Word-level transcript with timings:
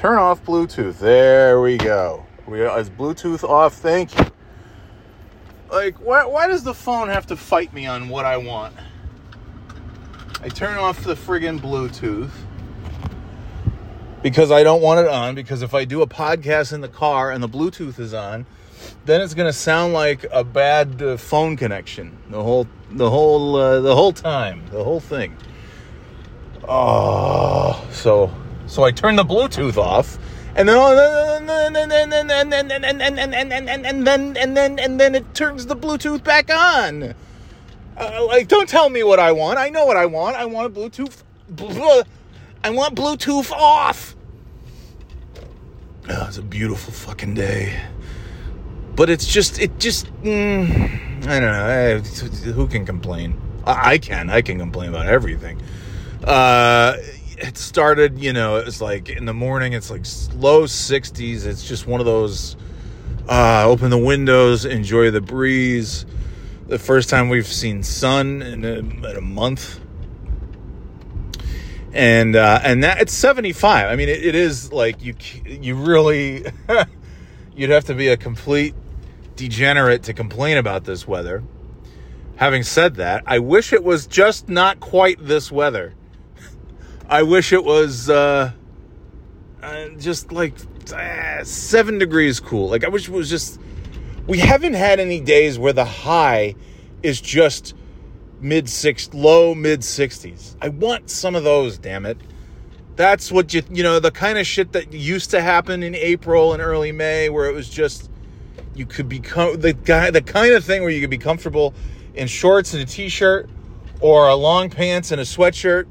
turn 0.00 0.16
off 0.16 0.42
Bluetooth. 0.46 0.98
There 0.98 1.60
we 1.60 1.76
go. 1.76 2.24
We 2.46 2.62
are, 2.62 2.80
is 2.80 2.88
Bluetooth 2.88 3.44
off. 3.44 3.74
Thank 3.74 4.18
you. 4.18 4.24
Like, 5.70 6.00
why, 6.00 6.24
why 6.24 6.48
does 6.48 6.64
the 6.64 6.72
phone 6.72 7.08
have 7.08 7.26
to 7.26 7.36
fight 7.36 7.74
me 7.74 7.84
on 7.84 8.08
what 8.08 8.24
I 8.24 8.38
want? 8.38 8.74
I 10.40 10.48
turn 10.48 10.78
off 10.78 11.04
the 11.04 11.12
friggin' 11.12 11.60
Bluetooth 11.60 12.30
because 14.22 14.50
I 14.50 14.62
don't 14.62 14.80
want 14.80 15.00
it 15.00 15.06
on. 15.06 15.34
Because 15.34 15.60
if 15.60 15.74
I 15.74 15.84
do 15.84 16.00
a 16.00 16.06
podcast 16.06 16.72
in 16.72 16.80
the 16.80 16.88
car 16.88 17.30
and 17.30 17.42
the 17.42 17.48
Bluetooth 17.48 17.98
is 17.98 18.14
on, 18.14 18.46
then 19.04 19.20
it's 19.20 19.34
gonna 19.34 19.52
sound 19.52 19.92
like 19.92 20.24
a 20.32 20.42
bad 20.42 21.02
uh, 21.02 21.18
phone 21.18 21.58
connection 21.58 22.16
the 22.30 22.42
whole 22.42 22.66
the 22.90 23.10
whole 23.10 23.54
uh, 23.54 23.80
the 23.80 23.94
whole 23.94 24.14
time 24.14 24.64
the 24.70 24.82
whole 24.82 25.00
thing. 25.00 25.36
Oh, 26.66 27.86
so 27.92 28.32
so 28.70 28.84
I 28.84 28.92
turn 28.92 29.16
the 29.16 29.24
Bluetooth 29.24 29.76
off, 29.76 30.16
and 30.54 30.68
then 30.68 30.78
and 30.78 31.48
then 31.48 31.74
and 31.74 31.90
then 31.90 32.12
and 32.12 32.30
then 32.30 32.52
and 32.52 32.70
then 32.70 32.84
and 32.84 33.00
then 33.00 33.34
and 33.34 33.50
then 33.50 33.84
and 33.84 34.06
then 34.06 34.36
and 34.36 34.56
then 34.56 34.78
and 34.78 35.00
then 35.00 35.14
it 35.16 35.34
turns 35.34 35.66
the 35.66 35.74
Bluetooth 35.74 36.22
back 36.22 36.50
on. 36.54 37.14
Uh, 37.96 38.24
like, 38.26 38.46
don't 38.46 38.68
tell 38.68 38.88
me 38.88 39.02
what 39.02 39.18
I 39.18 39.32
want. 39.32 39.58
I 39.58 39.68
know 39.70 39.84
what 39.84 39.96
I 39.96 40.06
want. 40.06 40.36
I 40.36 40.46
want 40.46 40.68
a 40.68 40.80
Bluetooth. 40.80 41.22
I 42.62 42.70
want 42.70 42.94
Bluetooth 42.94 43.50
off. 43.50 44.14
Oh, 46.08 46.26
it's 46.28 46.38
a 46.38 46.42
beautiful 46.42 46.92
fucking 46.92 47.34
day. 47.34 47.78
But 48.94 49.10
it's 49.10 49.26
just, 49.26 49.58
it 49.58 49.78
just, 49.78 50.06
mm, 50.22 51.26
I 51.26 51.40
don't 51.40 51.52
know. 51.52 51.98
I, 51.98 52.50
who 52.52 52.66
can 52.68 52.86
complain? 52.86 53.38
I, 53.66 53.92
I, 53.92 53.98
can. 53.98 54.30
I 54.30 54.40
can 54.42 54.58
complain 54.58 54.90
about 54.90 55.06
everything. 55.06 55.60
Uh, 56.24 56.96
it 57.40 57.56
started, 57.56 58.18
you 58.18 58.32
know, 58.32 58.56
it 58.56 58.66
was 58.66 58.80
like 58.80 59.08
in 59.08 59.24
the 59.24 59.32
morning, 59.34 59.72
it's 59.72 59.90
like 59.90 60.04
low 60.34 60.64
60s. 60.64 61.46
It's 61.46 61.66
just 61.66 61.86
one 61.86 62.00
of 62.00 62.06
those 62.06 62.56
uh, 63.28 63.64
open 63.66 63.90
the 63.90 63.98
windows, 63.98 64.64
enjoy 64.64 65.10
the 65.10 65.20
breeze. 65.20 66.04
The 66.66 66.78
first 66.78 67.08
time 67.08 67.28
we've 67.28 67.46
seen 67.46 67.82
sun 67.82 68.42
in 68.42 68.64
a, 68.64 68.78
in 68.78 69.16
a 69.16 69.20
month. 69.20 69.80
And 71.92 72.36
uh, 72.36 72.60
and 72.62 72.84
that 72.84 73.00
it's 73.00 73.12
75 73.12 73.88
i 73.88 73.96
mean 73.96 74.08
it, 74.08 74.24
it 74.24 74.36
is 74.36 74.72
like 74.72 75.02
you 75.02 75.12
you 75.44 75.74
really 75.74 76.44
you'd 77.56 77.70
have 77.70 77.86
to 77.86 77.94
be 77.94 78.06
a 78.06 78.16
complete 78.16 78.76
degenerate 79.34 80.04
to 80.04 80.14
complain 80.14 80.56
about 80.56 80.84
this 80.84 81.08
weather. 81.08 81.42
Having 82.36 82.62
said 82.62 82.94
that 82.94 83.24
i 83.26 83.40
wish 83.40 83.72
it 83.72 83.82
was 83.82 84.06
just 84.06 84.48
not 84.48 84.78
quite 84.78 85.18
this 85.18 85.50
weather 85.50 85.94
i 87.10 87.22
wish 87.24 87.52
it 87.52 87.64
was 87.64 88.08
uh, 88.08 88.52
uh 89.62 89.88
just 89.98 90.30
like 90.32 90.54
uh, 90.94 91.44
seven 91.44 91.98
degrees 91.98 92.40
cool. 92.40 92.70
Like 92.70 92.84
i 92.84 92.88
wish 92.88 93.08
it 93.08 93.12
was 93.12 93.28
just 93.28 93.60
we 94.26 94.38
haven't 94.38 94.74
had 94.74 95.00
any 95.00 95.20
days 95.20 95.58
where 95.58 95.72
the 95.72 95.84
high 95.84 96.54
is 97.02 97.20
just 97.20 97.74
mid 98.40 98.68
six 98.68 99.12
low 99.12 99.54
mid 99.54 99.80
60s 99.80 100.56
i 100.62 100.68
want 100.68 101.10
some 101.10 101.34
of 101.34 101.44
those 101.44 101.76
damn 101.76 102.06
it. 102.06 102.16
That's 102.96 103.32
what 103.32 103.52
you 103.52 103.62
you 103.70 103.82
know 103.82 103.98
the 103.98 104.10
kind 104.10 104.38
of 104.38 104.46
shit 104.46 104.72
that 104.72 104.92
used 104.92 105.30
to 105.30 105.40
happen 105.40 105.82
in 105.82 105.94
april 105.94 106.52
and 106.52 106.62
early 106.62 106.92
may 106.92 107.28
where 107.28 107.48
it 107.48 107.54
was 107.54 107.68
just 107.68 108.10
you 108.74 108.86
could 108.86 109.08
become 109.08 109.60
the 109.60 109.72
guy 109.72 110.10
the 110.10 110.22
kind 110.22 110.54
of 110.54 110.64
thing 110.64 110.82
where 110.82 110.90
you 110.90 111.00
could 111.00 111.10
be 111.10 111.18
comfortable 111.18 111.74
in 112.14 112.28
shorts 112.28 112.72
and 112.72 112.82
a 112.82 112.86
t-shirt 112.86 113.48
or 114.00 114.28
a 114.28 114.34
long 114.34 114.70
pants 114.70 115.10
and 115.10 115.20
a 115.20 115.24
sweatshirt 115.24 115.86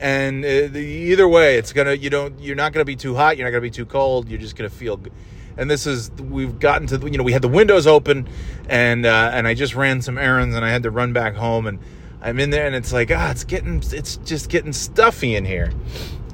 and 0.00 0.44
uh, 0.44 0.78
either 0.78 1.26
way 1.26 1.56
it's 1.56 1.72
gonna 1.72 1.92
you 1.92 2.10
don't 2.10 2.38
you're 2.38 2.56
not 2.56 2.72
gonna 2.72 2.84
be 2.84 2.96
too 2.96 3.14
hot 3.14 3.36
you're 3.36 3.46
not 3.46 3.50
gonna 3.50 3.60
be 3.60 3.70
too 3.70 3.86
cold 3.86 4.28
you're 4.28 4.38
just 4.38 4.56
gonna 4.56 4.70
feel 4.70 4.96
good 4.96 5.12
and 5.58 5.68
this 5.68 5.86
is 5.86 6.10
we've 6.12 6.58
gotten 6.58 6.86
to 6.86 6.98
you 7.10 7.18
know 7.18 7.24
we 7.24 7.32
had 7.32 7.42
the 7.42 7.48
windows 7.48 7.86
open 7.86 8.28
and 8.68 9.04
uh, 9.04 9.30
and 9.34 9.46
I 9.46 9.54
just 9.54 9.74
ran 9.74 10.00
some 10.00 10.16
errands 10.16 10.54
and 10.54 10.64
I 10.64 10.70
had 10.70 10.84
to 10.84 10.90
run 10.90 11.12
back 11.12 11.34
home 11.34 11.66
and 11.66 11.80
I'm 12.22 12.38
in 12.38 12.50
there 12.50 12.66
and 12.66 12.74
it's 12.74 12.92
like 12.92 13.10
ah 13.10 13.30
it's 13.30 13.44
getting 13.44 13.82
it's 13.92 14.16
just 14.18 14.48
getting 14.48 14.72
stuffy 14.72 15.34
in 15.34 15.44
here. 15.44 15.72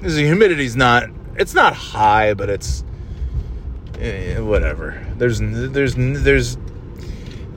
The 0.00 0.10
humidity's 0.10 0.77
not 0.77 1.05
it's 1.37 1.55
not 1.55 1.75
high 1.75 2.34
but 2.34 2.50
it's 2.50 2.84
eh, 3.99 4.39
whatever. 4.39 5.05
There's 5.16 5.41
there's 5.41 5.94
there's 5.97 6.59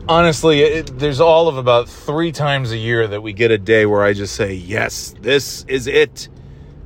honestly 0.10 0.62
it, 0.62 1.00
there's 1.00 1.20
all 1.20 1.48
of 1.48 1.58
about 1.58 1.90
3 1.90 2.32
times 2.32 2.72
a 2.72 2.78
year 2.78 3.08
that 3.08 3.22
we 3.22 3.34
get 3.34 3.52
a 3.52 3.58
day 3.58 3.86
where 3.86 4.04
I 4.04 4.14
just 4.14 4.36
say 4.36 4.54
yes 4.54 5.14
this 5.22 5.66
is 5.68 5.88
it. 5.88 6.30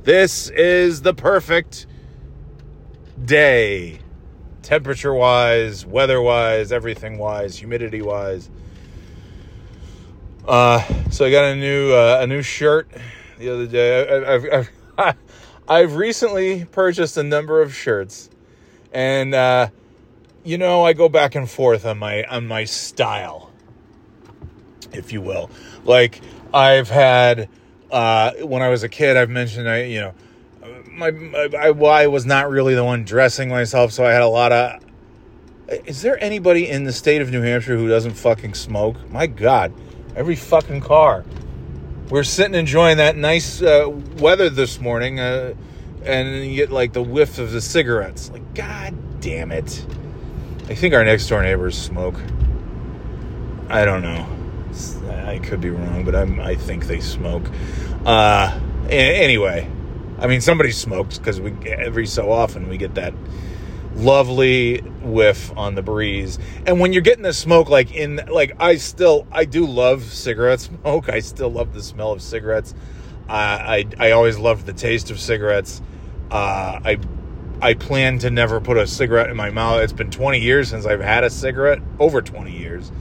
This 0.04 0.48
is 0.50 1.02
the 1.02 1.14
perfect 1.14 1.86
day 3.24 4.00
temperature 4.62 5.12
wise, 5.12 5.84
weather 5.84 6.20
wise, 6.20 6.72
everything 6.72 7.18
wise, 7.18 7.56
humidity 7.56 8.00
wise. 8.00 8.48
Uh, 10.46 10.82
so 11.10 11.24
I 11.24 11.30
got 11.30 11.44
a 11.44 11.56
new 11.56 11.92
uh, 11.92 12.18
a 12.20 12.26
new 12.26 12.42
shirt 12.42 12.88
the 13.38 13.50
other 13.50 13.66
day. 13.66 14.08
I, 14.08 14.34
I've, 14.34 14.70
I've, 14.98 15.16
I've 15.68 15.96
recently 15.96 16.64
purchased 16.64 17.16
a 17.16 17.22
number 17.22 17.62
of 17.62 17.74
shirts, 17.74 18.30
and 18.92 19.34
uh, 19.34 19.68
you 20.44 20.58
know 20.58 20.84
I 20.84 20.92
go 20.92 21.08
back 21.08 21.34
and 21.34 21.48
forth 21.48 21.84
on 21.86 21.98
my 21.98 22.24
on 22.24 22.46
my 22.46 22.64
style, 22.64 23.50
if 24.92 25.12
you 25.12 25.20
will. 25.20 25.50
Like 25.84 26.20
I've 26.52 26.88
had 26.88 27.48
uh, 27.90 28.32
when 28.42 28.62
I 28.62 28.68
was 28.68 28.82
a 28.82 28.88
kid, 28.88 29.16
I've 29.16 29.30
mentioned 29.30 29.68
I 29.68 29.84
you 29.84 30.00
know 30.00 30.14
my, 30.92 31.10
my 31.10 31.48
I, 31.58 31.70
well, 31.70 31.92
I 31.92 32.06
was 32.06 32.26
not 32.26 32.50
really 32.50 32.74
the 32.74 32.84
one 32.84 33.04
dressing 33.04 33.48
myself, 33.48 33.92
so 33.92 34.04
I 34.04 34.12
had 34.12 34.22
a 34.22 34.28
lot 34.28 34.52
of. 34.52 34.80
Is 35.86 36.02
there 36.02 36.22
anybody 36.22 36.68
in 36.68 36.84
the 36.84 36.92
state 36.92 37.22
of 37.22 37.30
New 37.30 37.40
Hampshire 37.40 37.76
who 37.76 37.88
doesn't 37.88 38.12
fucking 38.12 38.54
smoke? 38.54 38.96
My 39.10 39.26
God, 39.26 39.72
every 40.14 40.36
fucking 40.36 40.82
car. 40.82 41.24
We're 42.10 42.24
sitting 42.24 42.54
enjoying 42.54 42.98
that 42.98 43.16
nice 43.16 43.62
uh, 43.62 43.88
weather 44.18 44.50
this 44.50 44.80
morning, 44.80 45.18
uh, 45.18 45.54
and 46.04 46.44
you 46.44 46.56
get 46.56 46.70
like 46.70 46.92
the 46.92 47.02
whiff 47.02 47.38
of 47.38 47.52
the 47.52 47.60
cigarettes. 47.60 48.30
Like, 48.30 48.54
God 48.54 49.20
damn 49.20 49.50
it! 49.50 49.86
I 50.72 50.74
think 50.74 50.94
our 50.94 51.04
next 51.04 51.26
door 51.26 51.42
neighbors 51.42 51.76
smoke. 51.76 52.14
I 53.68 53.84
don't 53.84 54.00
know. 54.00 54.26
I 55.26 55.38
could 55.38 55.60
be 55.60 55.68
wrong, 55.68 56.02
but 56.02 56.14
I'm, 56.14 56.40
I 56.40 56.54
think 56.54 56.86
they 56.86 56.98
smoke. 56.98 57.44
Uh, 58.06 58.58
anyway, 58.88 59.70
I 60.18 60.26
mean, 60.28 60.40
somebody 60.40 60.70
smokes 60.70 61.18
because 61.18 61.42
we 61.42 61.52
every 61.66 62.06
so 62.06 62.32
often 62.32 62.70
we 62.70 62.78
get 62.78 62.94
that 62.94 63.12
lovely 63.96 64.78
whiff 64.78 65.52
on 65.58 65.74
the 65.74 65.82
breeze. 65.82 66.38
And 66.64 66.80
when 66.80 66.94
you're 66.94 67.02
getting 67.02 67.24
the 67.24 67.34
smoke, 67.34 67.68
like 67.68 67.94
in 67.94 68.22
like 68.30 68.56
I 68.58 68.76
still 68.76 69.26
I 69.30 69.44
do 69.44 69.66
love 69.66 70.04
cigarette 70.04 70.60
smoke. 70.82 71.10
I 71.10 71.20
still 71.20 71.50
love 71.50 71.74
the 71.74 71.82
smell 71.82 72.12
of 72.12 72.22
cigarettes. 72.22 72.74
Uh, 73.28 73.32
I 73.32 73.86
I 73.98 74.12
always 74.12 74.38
loved 74.38 74.64
the 74.64 74.72
taste 74.72 75.10
of 75.10 75.20
cigarettes. 75.20 75.82
Uh, 76.30 76.80
I 76.82 76.98
I 77.62 77.74
plan 77.74 78.18
to 78.18 78.30
never 78.30 78.60
put 78.60 78.76
a 78.76 78.86
cigarette 78.86 79.30
in 79.30 79.36
my 79.36 79.50
mouth. 79.50 79.80
It's 79.80 79.92
been 79.92 80.10
20 80.10 80.40
years 80.40 80.68
since 80.68 80.84
I've 80.84 81.00
had 81.00 81.24
a 81.24 81.30
cigarette, 81.30 81.78
over 81.98 82.20
20 82.20 82.50
years, 82.50 82.92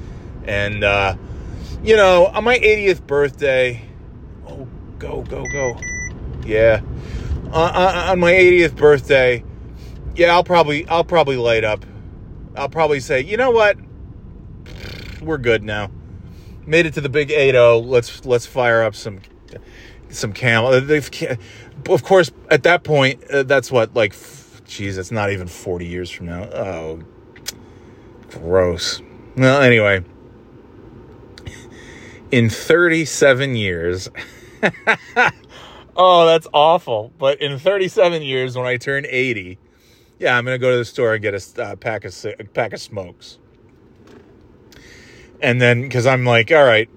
and 0.45 0.83
uh, 0.83 1.16
you 1.83 1.97
know, 1.97 2.27
on 2.27 2.44
my 2.44 2.57
80th 2.59 3.05
birthday, 3.05 3.81
oh 4.47 4.67
go 4.99 5.23
go 5.23 5.44
go, 5.51 5.77
yeah 6.45 6.81
uh, 7.53 8.07
on 8.11 8.19
my 8.19 8.31
80th 8.31 8.75
birthday, 8.75 9.44
yeah, 10.16 10.33
I'll 10.33 10.44
probably 10.44 10.88
I'll 10.88 11.03
probably 11.03 11.38
light 11.38 11.63
up. 11.63 11.85
I'll 12.55 12.69
probably 12.69 12.99
say, 12.99 13.22
you 13.22 13.38
know 13.38 13.51
what, 13.51 13.78
we're 15.22 15.38
good 15.38 15.63
now. 15.63 15.89
Made 16.66 16.85
it 16.85 16.93
to 16.95 17.01
the 17.01 17.09
big 17.09 17.31
80. 17.31 17.57
Let's 17.85 18.25
let's 18.25 18.45
fire 18.45 18.83
up 18.83 18.95
some 18.95 19.19
some 20.09 20.33
camel. 20.33 20.79
They've, 20.81 21.09
of 21.89 22.03
course, 22.03 22.31
at 22.49 22.63
that 22.63 22.83
point, 22.83 23.23
uh, 23.29 23.43
that's 23.43 23.72
what 23.72 23.93
like, 23.93 24.13
geez, 24.72 24.97
it's 24.97 25.12
not 25.12 25.32
even 25.32 25.47
40 25.47 25.85
years 25.85 26.09
from 26.09 26.28
now. 26.28 26.44
Oh, 26.44 27.00
gross. 28.29 29.02
Well, 29.35 29.62
anyway, 29.62 30.03
in 32.32 32.50
37 32.50 33.56
years. 33.56 34.09
Oh, 35.96 36.26
that's 36.26 36.47
awful. 36.53 37.12
But 37.18 37.41
in 37.41 37.59
37 37.59 38.22
years, 38.22 38.58
when 38.58 38.66
I 38.66 38.78
turn 38.78 39.06
80, 39.08 39.58
yeah, 40.20 40.38
I'm 40.38 40.46
gonna 40.46 40.58
go 40.58 40.72
to 40.72 40.78
the 40.78 40.85
store 40.85 41.14
and 41.14 41.22
get 41.22 41.34
a 41.34 41.64
uh, 41.64 41.76
pack 41.76 42.06
of 42.06 42.26
pack 42.53 42.74
of 42.74 42.82
smokes. 42.82 43.38
And 45.41 45.62
then, 45.62 45.82
because 45.82 46.06
I'm 46.06 46.24
like, 46.24 46.52
all 46.52 46.64
right, 46.64 46.90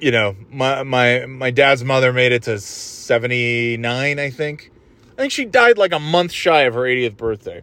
you 0.00 0.10
know, 0.10 0.34
my 0.50 0.82
my 0.82 1.26
my 1.26 1.50
dad's 1.50 1.84
mother 1.84 2.12
made 2.12 2.32
it 2.32 2.42
to 2.44 2.58
79, 2.58 4.18
I 4.18 4.30
think. 4.30 4.72
I 5.16 5.22
think 5.22 5.32
she 5.32 5.44
died 5.44 5.78
like 5.78 5.92
a 5.92 6.00
month 6.00 6.32
shy 6.32 6.62
of 6.62 6.74
her 6.74 6.82
80th 6.82 7.16
birthday. 7.16 7.62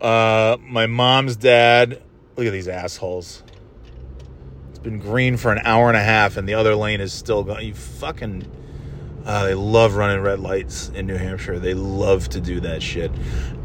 Uh, 0.00 0.56
my 0.60 0.86
mom's 0.86 1.36
dad. 1.36 2.02
Look 2.36 2.46
at 2.46 2.52
these 2.52 2.68
assholes 2.68 3.42
It's 4.70 4.78
been 4.78 4.98
green 4.98 5.36
for 5.36 5.52
an 5.52 5.60
hour 5.64 5.88
and 5.88 5.96
a 5.96 6.02
half 6.02 6.38
and 6.38 6.48
the 6.48 6.54
other 6.54 6.74
lane 6.74 7.00
is 7.00 7.12
still 7.12 7.44
going. 7.44 7.66
You 7.66 7.74
fucking 7.74 8.50
Uh, 9.26 9.44
they 9.44 9.54
love 9.54 9.96
running 9.96 10.22
red 10.22 10.40
lights 10.40 10.90
in 10.94 11.06
New 11.06 11.16
Hampshire. 11.16 11.58
They 11.58 11.74
love 11.74 12.30
to 12.30 12.40
do 12.40 12.60
that 12.60 12.82
shit. 12.82 13.10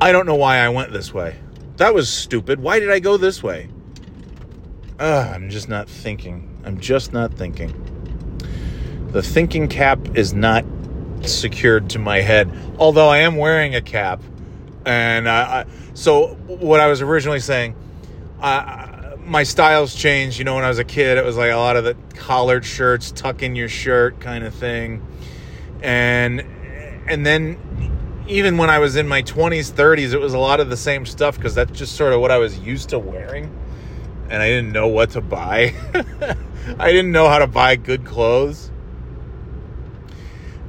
I 0.02 0.12
don't 0.12 0.26
know 0.26 0.36
why 0.36 0.58
I 0.58 0.68
went 0.70 0.92
this 0.92 1.14
way. 1.14 1.38
That 1.78 1.94
was 1.94 2.10
stupid. 2.10 2.60
Why 2.60 2.80
did 2.80 2.92
I 2.92 3.00
go 3.00 3.16
this 3.16 3.42
way? 3.42 3.70
Uh, 5.00 5.32
I'm 5.34 5.50
just 5.50 5.70
not 5.70 5.90
thinking. 5.90 6.62
I'm 6.66 6.80
just 6.80 7.14
not 7.14 7.34
thinking. 7.34 7.74
The 9.12 9.24
thinking 9.24 9.70
cap 9.70 10.00
is 10.18 10.34
not 10.34 10.66
secured 11.24 11.90
to 11.92 12.00
my 12.00 12.22
head, 12.22 12.52
although 12.78 13.08
I 13.08 13.20
am 13.20 13.38
wearing 13.38 13.76
a 13.76 13.82
cap. 13.82 14.22
And 14.86 15.28
I, 15.28 15.62
I, 15.62 15.66
so, 15.94 16.36
what 16.48 16.80
I 16.80 16.88
was 16.88 17.02
originally 17.02 17.40
saying, 17.40 17.76
my 18.40 19.44
styles 19.44 19.96
changed. 19.96 20.38
You 20.38 20.46
know, 20.46 20.56
when 20.56 20.64
I 20.64 20.70
was 20.70 20.80
a 20.80 20.84
kid, 20.84 21.18
it 21.18 21.26
was 21.26 21.38
like 21.38 21.52
a 21.52 21.58
lot 21.58 21.76
of 21.76 21.84
the 21.84 21.96
collared 22.16 22.66
shirts, 22.66 23.12
tuck 23.12 23.42
in 23.42 23.56
your 23.56 23.70
shirt 23.70 24.20
kind 24.20 24.44
of 24.44 24.54
thing 24.54 25.06
and 25.86 26.42
and 27.08 27.26
then 27.26 27.58
even 28.28 28.58
when 28.58 28.72
I 28.72 28.80
was 28.80 28.96
in 28.96 29.08
my 29.08 29.22
20s, 29.22 29.72
30s, 29.72 30.14
it 30.14 30.18
was 30.18 30.34
a 30.34 30.40
lot 30.40 30.60
of 30.60 30.72
the 30.72 30.78
same 30.78 31.06
stuff 31.06 31.36
because 31.36 31.54
that's 31.54 31.78
just 31.78 31.96
sort 31.96 32.12
of 32.12 32.20
what 32.20 32.32
I 32.32 32.40
was 32.40 32.58
used 32.58 32.90
to 32.90 32.98
wearing. 32.98 33.56
And 34.30 34.42
I 34.42 34.48
didn't 34.48 34.72
know 34.72 34.88
what 34.88 35.12
to 35.12 35.22
buy. 35.22 35.76
I 36.80 36.92
didn't 36.92 37.12
know 37.12 37.30
how 37.30 37.38
to 37.38 37.46
buy 37.46 37.76
good 37.76 38.04
clothes. 38.04 38.72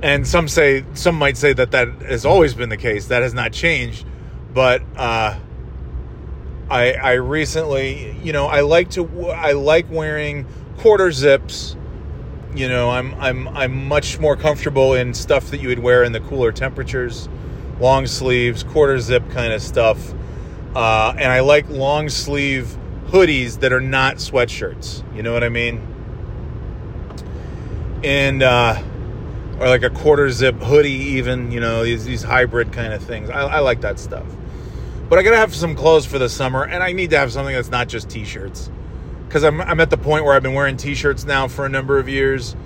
And 0.06 0.24
some 0.24 0.46
say, 0.46 0.84
some 0.94 1.16
might 1.16 1.36
say 1.36 1.52
that 1.52 1.72
that 1.72 1.88
has 2.02 2.24
always 2.24 2.54
been 2.54 2.68
the 2.68 2.76
case. 2.76 3.06
That 3.06 3.22
has 3.22 3.34
not 3.34 3.52
changed. 3.52 4.06
But 4.54 4.82
uh, 4.94 5.36
I, 6.70 6.92
I 6.92 7.12
recently, 7.14 8.16
you 8.22 8.32
know, 8.32 8.46
I 8.46 8.60
like 8.60 8.90
to, 8.90 9.30
I 9.30 9.52
like 9.52 9.90
wearing 9.90 10.46
quarter 10.78 11.10
zips 11.10 11.74
you 12.56 12.68
know, 12.68 12.90
I'm 12.90 13.14
I'm 13.16 13.48
I'm 13.48 13.86
much 13.86 14.18
more 14.18 14.34
comfortable 14.34 14.94
in 14.94 15.12
stuff 15.12 15.50
that 15.50 15.60
you 15.60 15.68
would 15.68 15.78
wear 15.78 16.02
in 16.04 16.12
the 16.12 16.20
cooler 16.20 16.52
temperatures, 16.52 17.28
long 17.80 18.06
sleeves, 18.06 18.62
quarter 18.62 18.98
zip 18.98 19.28
kind 19.30 19.52
of 19.52 19.60
stuff, 19.60 20.14
uh, 20.74 21.14
and 21.18 21.30
I 21.30 21.40
like 21.40 21.68
long 21.68 22.08
sleeve 22.08 22.74
hoodies 23.08 23.60
that 23.60 23.74
are 23.74 23.80
not 23.80 24.16
sweatshirts. 24.16 25.04
You 25.14 25.22
know 25.22 25.34
what 25.34 25.44
I 25.44 25.50
mean? 25.50 25.86
And 28.02 28.42
uh, 28.42 28.82
or 29.58 29.68
like 29.68 29.82
a 29.82 29.90
quarter 29.90 30.30
zip 30.30 30.56
hoodie, 30.56 30.90
even 30.90 31.50
you 31.50 31.60
know 31.60 31.84
these 31.84 32.04
these 32.04 32.22
hybrid 32.22 32.72
kind 32.72 32.92
of 32.92 33.02
things. 33.02 33.30
I, 33.30 33.42
I 33.42 33.58
like 33.60 33.80
that 33.82 33.98
stuff. 33.98 34.26
But 35.08 35.18
I 35.18 35.22
gotta 35.22 35.36
have 35.36 35.54
some 35.54 35.76
clothes 35.76 36.04
for 36.04 36.18
the 36.18 36.28
summer, 36.28 36.64
and 36.64 36.82
I 36.82 36.92
need 36.92 37.10
to 37.10 37.18
have 37.18 37.32
something 37.32 37.54
that's 37.54 37.70
not 37.70 37.88
just 37.88 38.10
t-shirts 38.10 38.70
because 39.28 39.44
I'm, 39.44 39.60
I'm 39.60 39.80
at 39.80 39.90
the 39.90 39.96
point 39.96 40.24
where 40.24 40.34
I've 40.34 40.42
been 40.42 40.54
wearing 40.54 40.76
t-shirts 40.76 41.24
now 41.24 41.48
for 41.48 41.66
a 41.66 41.68
number 41.68 41.98
of 41.98 42.08
years 42.08 42.56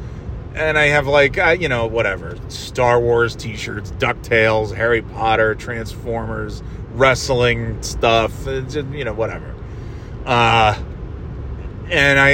and 0.54 0.76
I 0.78 0.87
have 0.87 1.06
like 1.06 1.38
uh, 1.38 1.56
you 1.58 1.69
know 1.69 1.87
whatever 1.87 2.37
Star 2.48 3.00
Wars 3.00 3.37
t-shirts, 3.37 3.92
Ducktales, 3.92 4.75
Harry 4.75 5.02
Potter, 5.02 5.54
Transformers, 5.54 6.62
wrestling 6.92 7.82
stuff, 7.82 8.46
uh, 8.46 8.60
just, 8.62 8.88
you 8.88 9.04
know 9.04 9.12
whatever. 9.12 9.54
Uh, 10.25 10.78
and 11.88 12.20
I, 12.20 12.31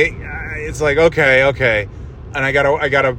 it's 0.58 0.80
like 0.80 0.98
okay, 0.98 1.44
okay, 1.44 1.88
and 2.34 2.44
I 2.44 2.52
gotta, 2.52 2.72
I 2.72 2.88
gotta, 2.88 3.16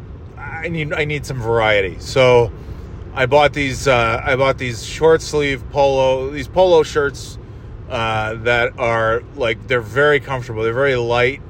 I 0.64 0.70
need, 0.70 0.94
I 0.94 1.06
need 1.06 1.26
some 1.26 1.42
variety. 1.42 1.98
So 2.00 2.52
I 3.14 3.26
bought 3.26 3.54
these, 3.54 3.88
uh, 3.88 4.22
I 4.24 4.36
bought 4.36 4.58
these 4.58 4.86
short 4.86 5.22
sleeve 5.22 5.64
polo, 5.72 6.30
these 6.30 6.48
polo 6.48 6.84
shirts 6.84 7.38
uh, 7.90 8.36
that 8.36 8.78
are 8.80 9.24
like 9.36 9.68
they're 9.68 9.82
very 9.82 10.20
comfortable. 10.20 10.64
They're 10.64 10.74
very 10.74 10.96
light. 10.96 11.42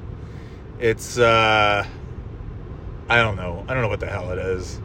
It's 0.78 1.18
uh, 1.18 1.86
I 3.08 3.16
don't 3.16 3.36
know. 3.36 3.64
I 3.66 3.74
don't 3.74 3.82
know 3.82 3.88
what 3.88 4.00
the 4.00 4.06
hell 4.06 4.30
it 4.30 4.38
is. 4.38 4.80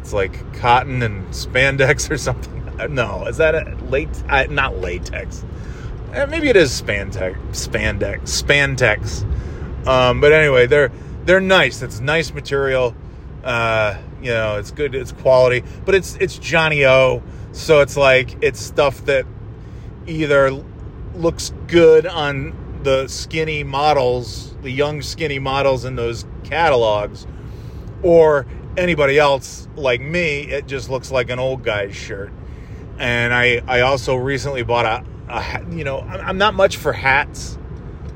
It's 0.00 0.12
like 0.12 0.54
cotton 0.54 1.02
and 1.02 1.26
spandex 1.28 2.10
or 2.10 2.16
something. 2.16 2.58
No, 2.88 3.26
is 3.26 3.36
that 3.36 3.54
a 3.54 3.76
late? 3.86 4.08
Uh, 4.28 4.44
not 4.48 4.78
latex. 4.78 5.44
Uh, 6.14 6.26
maybe 6.26 6.48
it 6.48 6.56
is 6.56 6.70
spandex. 6.80 7.36
Spandex. 7.50 8.22
Spandex. 8.22 9.86
Um, 9.86 10.20
but 10.20 10.32
anyway, 10.32 10.66
they're 10.66 10.90
they're 11.24 11.40
nice. 11.40 11.82
It's 11.82 12.00
nice 12.00 12.32
material. 12.32 12.94
Uh, 13.44 13.98
you 14.22 14.30
know, 14.30 14.58
it's 14.58 14.70
good. 14.70 14.94
It's 14.94 15.12
quality. 15.12 15.62
But 15.84 15.94
it's 15.94 16.16
it's 16.16 16.38
Johnnie-O. 16.38 17.22
So 17.52 17.80
it's 17.80 17.96
like 17.96 18.42
it's 18.42 18.60
stuff 18.60 19.04
that 19.06 19.26
either 20.06 20.50
looks 21.14 21.52
good 21.66 22.06
on 22.06 22.80
the 22.82 23.08
skinny 23.08 23.62
models, 23.64 24.54
the 24.62 24.70
young 24.70 25.02
skinny 25.02 25.38
models 25.38 25.84
in 25.84 25.96
those 25.96 26.24
catalogs, 26.44 27.26
or 28.02 28.46
anybody 28.76 29.18
else 29.18 29.68
like 29.76 30.00
me, 30.00 30.42
it 30.42 30.66
just 30.66 30.90
looks 30.90 31.10
like 31.10 31.30
an 31.30 31.38
old 31.38 31.62
guy's 31.62 31.94
shirt. 31.94 32.32
And 32.98 33.32
I, 33.32 33.62
I 33.66 33.80
also 33.80 34.16
recently 34.16 34.62
bought 34.62 34.86
a, 34.86 35.32
a 35.32 35.64
you 35.70 35.84
know, 35.84 36.00
I'm 36.00 36.38
not 36.38 36.54
much 36.54 36.76
for 36.76 36.92
hats. 36.92 37.58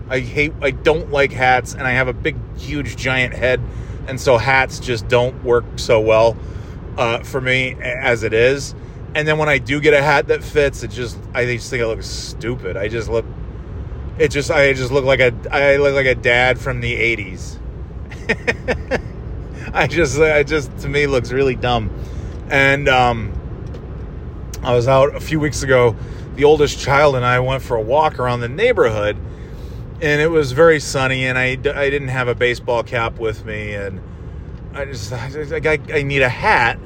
I 0.08 0.20
hate, 0.20 0.52
I 0.60 0.70
don't 0.70 1.10
like 1.10 1.32
hats, 1.32 1.72
and 1.72 1.82
I 1.82 1.92
have 1.92 2.08
a 2.08 2.12
big, 2.12 2.36
huge, 2.58 2.96
giant 2.96 3.34
head, 3.34 3.60
and 4.06 4.20
so 4.20 4.38
hats 4.38 4.78
just 4.78 5.08
don't 5.08 5.44
work 5.44 5.64
so 5.76 6.00
well 6.00 6.36
uh, 6.96 7.20
for 7.20 7.40
me 7.40 7.76
as 7.80 8.22
it 8.22 8.32
is. 8.32 8.74
And 9.14 9.28
then 9.28 9.38
when 9.38 9.48
I 9.48 9.58
do 9.58 9.80
get 9.80 9.94
a 9.94 10.02
hat 10.02 10.26
that 10.28 10.42
fits, 10.42 10.82
it 10.82 10.90
just 10.90 11.18
I 11.34 11.44
just 11.44 11.70
think 11.70 11.82
it 11.82 11.86
looks 11.86 12.06
stupid. 12.06 12.76
I 12.76 12.88
just 12.88 13.08
look 13.08 13.24
it 14.18 14.28
just 14.28 14.50
I 14.50 14.72
just 14.72 14.90
look 14.92 15.04
like 15.04 15.20
a 15.20 15.32
I 15.50 15.76
look 15.76 15.94
like 15.94 16.06
a 16.06 16.14
dad 16.14 16.58
from 16.58 16.80
the 16.80 16.94
80s. 16.94 17.58
I 19.74 19.86
just 19.86 20.18
I 20.20 20.42
just 20.42 20.76
to 20.78 20.88
me 20.88 21.06
looks 21.06 21.30
really 21.30 21.54
dumb. 21.54 21.90
And 22.50 22.88
um 22.88 23.32
I 24.62 24.74
was 24.74 24.88
out 24.88 25.14
a 25.14 25.20
few 25.20 25.38
weeks 25.38 25.62
ago. 25.62 25.96
The 26.36 26.44
oldest 26.44 26.80
child 26.80 27.14
and 27.14 27.24
I 27.24 27.38
went 27.38 27.62
for 27.62 27.76
a 27.76 27.82
walk 27.82 28.18
around 28.18 28.40
the 28.40 28.48
neighborhood 28.48 29.16
and 30.00 30.20
it 30.20 30.30
was 30.30 30.52
very 30.52 30.80
sunny 30.80 31.26
and 31.26 31.38
I, 31.38 31.52
I 31.52 31.90
didn't 31.90 32.08
have 32.08 32.28
a 32.28 32.34
baseball 32.34 32.82
cap 32.82 33.18
with 33.18 33.44
me 33.44 33.74
and 33.74 34.00
I 34.74 34.86
just 34.86 35.12
I, 35.12 35.78
I 35.92 36.02
need 36.02 36.22
a 36.22 36.28
hat 36.28 36.78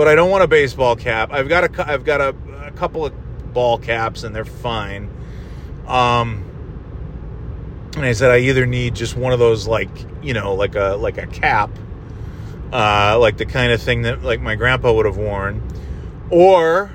but 0.00 0.08
I 0.08 0.14
don't 0.14 0.30
want 0.30 0.42
a 0.42 0.48
baseball 0.48 0.96
cap. 0.96 1.30
I've 1.30 1.48
got 1.50 1.64
a 1.64 1.90
I've 1.90 2.04
got 2.04 2.22
a, 2.22 2.34
a 2.64 2.70
couple 2.70 3.04
of 3.04 3.52
ball 3.52 3.76
caps 3.76 4.22
and 4.22 4.34
they're 4.34 4.46
fine. 4.46 5.10
Um, 5.86 6.42
and 7.96 8.06
I 8.06 8.12
said 8.12 8.30
I 8.30 8.38
either 8.38 8.64
need 8.64 8.94
just 8.94 9.14
one 9.14 9.34
of 9.34 9.38
those 9.38 9.66
like 9.68 9.90
you 10.22 10.32
know 10.32 10.54
like 10.54 10.74
a 10.74 10.96
like 10.98 11.18
a 11.18 11.26
cap, 11.26 11.70
uh, 12.72 13.18
like 13.18 13.36
the 13.36 13.44
kind 13.44 13.72
of 13.72 13.82
thing 13.82 14.02
that 14.02 14.22
like 14.22 14.40
my 14.40 14.54
grandpa 14.54 14.90
would 14.90 15.06
have 15.06 15.18
worn, 15.18 15.62
or 16.30 16.90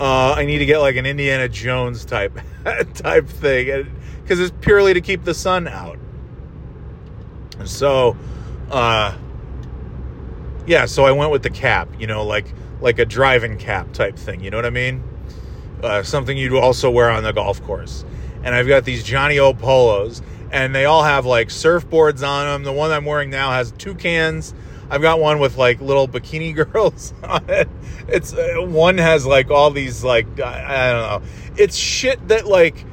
uh, 0.00 0.34
I 0.36 0.46
need 0.46 0.58
to 0.58 0.66
get 0.66 0.78
like 0.78 0.96
an 0.96 1.04
Indiana 1.04 1.48
Jones 1.48 2.04
type 2.06 2.32
type 2.94 3.28
thing 3.28 3.86
because 4.22 4.40
it's 4.40 4.54
purely 4.60 4.94
to 4.94 5.00
keep 5.00 5.24
the 5.24 5.34
sun 5.34 5.68
out. 5.68 5.98
So, 7.64 8.16
uh, 8.70 9.14
yeah, 10.66 10.86
so 10.86 11.04
I 11.04 11.12
went 11.12 11.30
with 11.30 11.42
the 11.42 11.50
cap, 11.50 11.88
you 11.98 12.06
know, 12.06 12.24
like 12.24 12.46
like 12.80 12.98
a 12.98 13.04
driving 13.04 13.58
cap 13.58 13.92
type 13.92 14.16
thing. 14.16 14.40
You 14.42 14.50
know 14.50 14.56
what 14.56 14.66
I 14.66 14.70
mean? 14.70 15.04
Uh, 15.82 16.02
something 16.02 16.36
you'd 16.36 16.54
also 16.54 16.90
wear 16.90 17.10
on 17.10 17.22
the 17.22 17.32
golf 17.32 17.62
course. 17.62 18.04
And 18.42 18.54
I've 18.54 18.68
got 18.68 18.84
these 18.84 19.02
Johnnie-O 19.04 19.52
polos, 19.54 20.22
and 20.50 20.74
they 20.74 20.86
all 20.86 21.02
have 21.02 21.26
like 21.26 21.48
surfboards 21.48 22.26
on 22.26 22.46
them. 22.46 22.62
The 22.62 22.72
one 22.72 22.90
I'm 22.90 23.04
wearing 23.04 23.28
now 23.28 23.50
has 23.50 23.72
toucans. 23.72 24.54
I've 24.90 25.02
got 25.02 25.20
one 25.20 25.38
with 25.38 25.56
like 25.56 25.80
little 25.80 26.08
bikini 26.08 26.54
girls 26.72 27.14
on 27.22 27.48
it. 27.48 27.68
It's 28.08 28.32
uh, 28.32 28.56
one 28.58 28.98
has 28.98 29.24
like 29.24 29.50
all 29.50 29.70
these 29.70 30.02
like 30.02 30.40
I, 30.40 30.88
I 30.88 30.92
don't 30.92 31.22
know. 31.22 31.28
It's 31.56 31.76
shit 31.76 32.28
that 32.28 32.46
like 32.46 32.84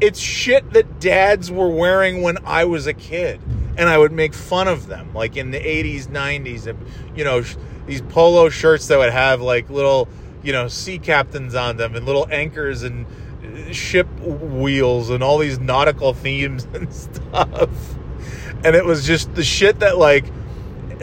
it's 0.00 0.18
shit 0.18 0.72
that 0.72 1.00
dads 1.00 1.50
were 1.50 1.68
wearing 1.68 2.22
when 2.22 2.38
I 2.44 2.64
was 2.64 2.86
a 2.86 2.94
kid 2.94 3.40
and 3.76 3.88
I 3.88 3.98
would 3.98 4.12
make 4.12 4.34
fun 4.34 4.68
of 4.68 4.86
them, 4.86 5.12
like 5.14 5.36
in 5.36 5.50
the 5.50 5.60
80s, 5.60 6.06
90s, 6.06 6.76
you 7.16 7.24
know, 7.24 7.42
these 7.86 8.00
polo 8.02 8.48
shirts 8.48 8.86
that 8.88 8.98
would 8.98 9.12
have 9.12 9.40
like 9.40 9.68
little, 9.68 10.08
you 10.42 10.52
know, 10.52 10.68
sea 10.68 10.98
captains 10.98 11.54
on 11.54 11.76
them 11.76 11.94
and 11.94 12.06
little 12.06 12.26
anchors 12.30 12.82
and 12.82 13.06
uh, 13.44 13.72
ship 13.72 14.08
wheels 14.20 15.10
and 15.10 15.22
all 15.22 15.38
these 15.38 15.58
nautical 15.58 16.14
themes 16.14 16.66
and 16.74 16.92
stuff. 16.92 17.70
And 18.64 18.76
it 18.76 18.84
was 18.84 19.06
just 19.06 19.34
the 19.34 19.44
shit 19.44 19.80
that 19.80 19.98
like 19.98 20.24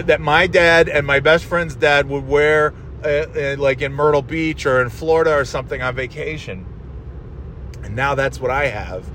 that 0.06 0.22
my 0.22 0.48
dad 0.48 0.89
and 0.89 1.06
my 1.06 1.20
best 1.20 1.46
friend's 1.46 1.75
dad 1.75 2.08
would 2.10 2.27
wear 2.27 2.74
uh, 3.04 3.08
uh, 3.08 3.56
like 3.58 3.82
in 3.82 3.94
Myrtle 3.94 4.22
Beach 4.22 4.66
or 4.66 4.82
in 4.82 4.89
Florida 4.89 5.34
or 5.34 5.46
something 5.46 5.82
on 5.82 5.96
vacation. 5.96 6.66
And 7.84 7.96
now 7.96 8.16
that's 8.16 8.39
what 8.39 8.51
I 8.51 8.68
have 8.68 9.10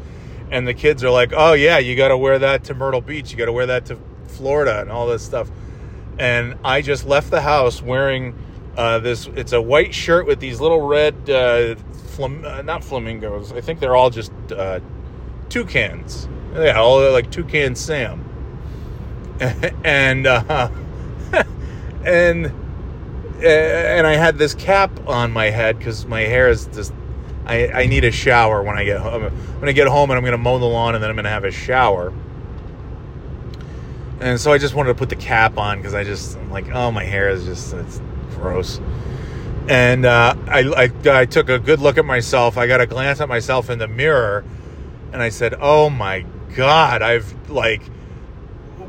and 0.52 0.68
the 0.68 0.74
kids 0.74 1.02
are 1.02 1.10
like, 1.10 1.32
"Oh 1.34 1.54
yeah, 1.54 1.78
you 1.78 1.96
got 1.96 2.08
to 2.08 2.16
wear 2.16 2.38
that 2.38 2.64
to 2.64 2.74
Myrtle 2.74 3.00
Beach. 3.00 3.32
You 3.32 3.38
got 3.38 3.46
to 3.46 3.52
wear 3.52 3.66
that 3.66 3.86
to 3.86 3.98
Florida 4.28 4.80
and 4.80 4.90
all 4.90 5.06
this 5.06 5.22
stuff." 5.24 5.50
And 6.18 6.56
I 6.62 6.82
just 6.82 7.06
left 7.06 7.30
the 7.30 7.40
house 7.40 7.82
wearing 7.82 8.38
uh, 8.76 8.98
this. 8.98 9.26
It's 9.34 9.52
a 9.52 9.62
white 9.62 9.94
shirt 9.94 10.26
with 10.26 10.38
these 10.40 10.60
little 10.60 10.82
red, 10.82 11.28
uh, 11.28 11.74
flam- 12.08 12.44
uh, 12.44 12.60
not 12.62 12.84
flamingos. 12.84 13.50
I 13.52 13.62
think 13.62 13.80
they're 13.80 13.96
all 13.96 14.10
just 14.10 14.30
uh, 14.54 14.80
toucans. 15.48 16.28
Yeah, 16.54 16.78
all 16.78 17.10
like 17.10 17.30
toucan 17.30 17.74
Sam. 17.74 18.28
and 19.84 20.26
uh, 20.26 20.70
and 22.04 22.46
and 23.44 24.06
I 24.06 24.14
had 24.14 24.38
this 24.38 24.54
cap 24.54 25.08
on 25.08 25.32
my 25.32 25.46
head 25.46 25.78
because 25.78 26.06
my 26.06 26.20
hair 26.20 26.48
is 26.48 26.66
just. 26.66 26.92
I, 27.44 27.66
I 27.72 27.86
need 27.86 28.04
a 28.04 28.12
shower 28.12 28.62
when 28.62 28.78
I 28.78 28.84
get 28.84 29.00
home. 29.00 29.24
When 29.24 29.68
I 29.68 29.72
get 29.72 29.88
home, 29.88 30.10
and 30.10 30.16
I'm 30.16 30.22
going 30.22 30.30
to 30.30 30.38
mow 30.38 30.60
the 30.60 30.64
lawn, 30.64 30.94
and 30.94 31.02
then 31.02 31.10
I'm 31.10 31.16
going 31.16 31.24
to 31.24 31.30
have 31.30 31.42
a 31.42 31.50
shower. 31.50 32.12
And 34.20 34.40
so 34.40 34.52
I 34.52 34.58
just 34.58 34.74
wanted 34.74 34.90
to 34.90 34.94
put 34.94 35.08
the 35.08 35.16
cap 35.16 35.58
on 35.58 35.78
because 35.78 35.94
I 35.94 36.04
just 36.04 36.36
I'm 36.36 36.50
like, 36.50 36.68
oh, 36.72 36.92
my 36.92 37.02
hair 37.02 37.30
is 37.30 37.44
just 37.44 37.74
it's 37.74 38.00
gross. 38.30 38.80
And 39.68 40.04
uh, 40.04 40.36
I, 40.46 40.90
I 41.04 41.20
I 41.20 41.26
took 41.26 41.48
a 41.48 41.58
good 41.58 41.80
look 41.80 41.98
at 41.98 42.04
myself. 42.04 42.56
I 42.56 42.68
got 42.68 42.80
a 42.80 42.86
glance 42.86 43.20
at 43.20 43.28
myself 43.28 43.70
in 43.70 43.80
the 43.80 43.88
mirror, 43.88 44.44
and 45.12 45.20
I 45.20 45.30
said, 45.30 45.54
oh 45.60 45.90
my 45.90 46.24
god, 46.54 47.02
I've 47.02 47.50
like 47.50 47.82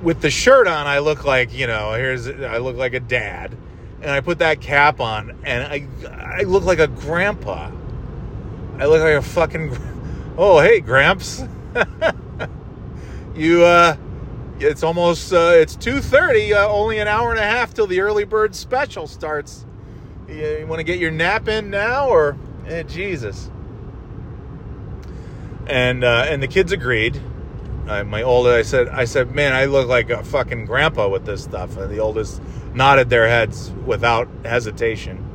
with 0.03 0.21
the 0.21 0.29
shirt 0.29 0.67
on, 0.67 0.85
I 0.85 0.99
look 0.99 1.23
like 1.23 1.53
you 1.53 1.67
know, 1.67 1.93
here's 1.93 2.27
I 2.27 2.57
look 2.57 2.75
like 2.75 2.93
a 2.93 2.99
dad, 2.99 3.57
and 4.01 4.11
I 4.11 4.21
put 4.21 4.39
that 4.39 4.61
cap 4.61 4.99
on, 4.99 5.31
and 5.43 5.63
I 5.63 5.87
I 6.11 6.43
look 6.43 6.63
like 6.63 6.79
a 6.79 6.87
grandpa. 6.87 7.71
I 8.77 8.85
look 8.85 9.01
like 9.01 9.15
a 9.15 9.21
fucking. 9.21 9.75
Oh 10.35 10.59
hey, 10.59 10.79
Gramps, 10.79 11.43
you 13.35 13.63
uh, 13.63 13.95
it's 14.59 14.81
almost 14.81 15.31
uh, 15.31 15.51
it's 15.53 15.75
two 15.75 16.01
thirty. 16.01 16.55
Uh, 16.55 16.67
only 16.67 16.97
an 16.97 17.07
hour 17.07 17.29
and 17.29 17.39
a 17.39 17.43
half 17.43 17.75
till 17.75 17.85
the 17.85 17.99
early 17.99 18.23
bird 18.23 18.55
special 18.55 19.05
starts. 19.05 19.63
You, 20.27 20.57
you 20.57 20.65
want 20.65 20.79
to 20.79 20.83
get 20.83 20.97
your 20.97 21.11
nap 21.11 21.47
in 21.47 21.69
now, 21.69 22.09
or 22.09 22.35
eh, 22.65 22.81
Jesus? 22.81 23.51
And 25.67 26.03
uh, 26.03 26.25
and 26.27 26.41
the 26.41 26.47
kids 26.47 26.71
agreed 26.71 27.21
my 27.85 28.23
oldest, 28.23 28.57
I 28.57 28.61
said, 28.63 28.89
I 28.89 29.05
said, 29.05 29.35
man, 29.35 29.53
I 29.53 29.65
look 29.65 29.87
like 29.87 30.09
a 30.09 30.23
fucking 30.23 30.65
grandpa 30.65 31.07
with 31.09 31.25
this 31.25 31.43
stuff. 31.43 31.77
And 31.77 31.91
the 31.91 31.99
oldest 31.99 32.41
nodded 32.73 33.09
their 33.09 33.27
heads 33.27 33.71
without 33.85 34.27
hesitation. 34.45 35.29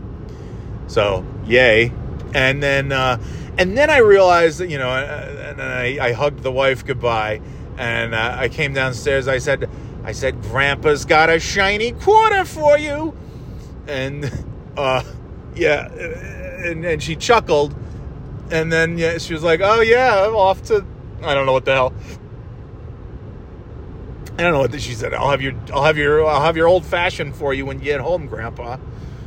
So, 0.87 1.25
yay. 1.45 1.93
And 2.35 2.63
then, 2.63 2.93
uh, 2.93 3.21
and 3.59 3.77
then 3.77 3.91
I 3.91 3.99
realized 3.99 4.59
that, 4.59 4.69
you 4.69 4.79
know, 4.79 4.91
and 4.91 5.61
I, 5.61 5.99
I 6.01 6.13
hugged 6.13 6.43
the 6.43 6.53
wife 6.53 6.85
goodbye. 6.85 7.41
And 7.77 8.15
uh, 8.15 8.37
I 8.39 8.49
came 8.49 8.73
downstairs. 8.73 9.29
I 9.29 9.39
said, 9.39 9.69
I 10.05 10.13
said, 10.13 10.41
Grandpa's 10.43 11.05
got 11.05 11.31
a 11.31 11.39
shiny 11.39 11.93
quarter 11.93 12.45
for 12.45 12.79
you. 12.79 13.17
And, 13.87 14.31
uh, 14.77 15.03
yeah. 15.55 15.89
And, 15.89 16.85
and 16.85 17.03
she 17.03 17.15
chuckled. 17.17 17.77
And 18.51 18.73
then 18.73 18.97
yeah, 18.97 19.19
she 19.19 19.35
was 19.35 19.43
like, 19.43 19.61
oh, 19.63 19.81
yeah, 19.81 20.27
I'm 20.27 20.35
off 20.35 20.63
to, 20.65 20.85
I 21.23 21.35
don't 21.35 21.45
know 21.45 21.53
what 21.53 21.67
the 21.67 21.75
hell. 21.75 21.93
I 24.39 24.43
don't 24.43 24.53
know 24.53 24.61
what 24.61 24.81
she 24.81 24.95
said. 24.95 25.13
I'll 25.15 25.31
have 25.31 25.43
your 25.43 25.53
I'll 25.73 25.83
have 25.83 25.99
your 25.99 26.25
I'll 26.25 26.43
have 26.43 26.57
your 26.57 26.69
old 26.69 26.87
fashioned 26.87 27.35
for 27.35 27.53
you 27.53 27.67
when 27.67 27.81
you 27.81 27.85
get 27.87 28.01
home, 28.01 28.29
Grandpa. 28.29 28.77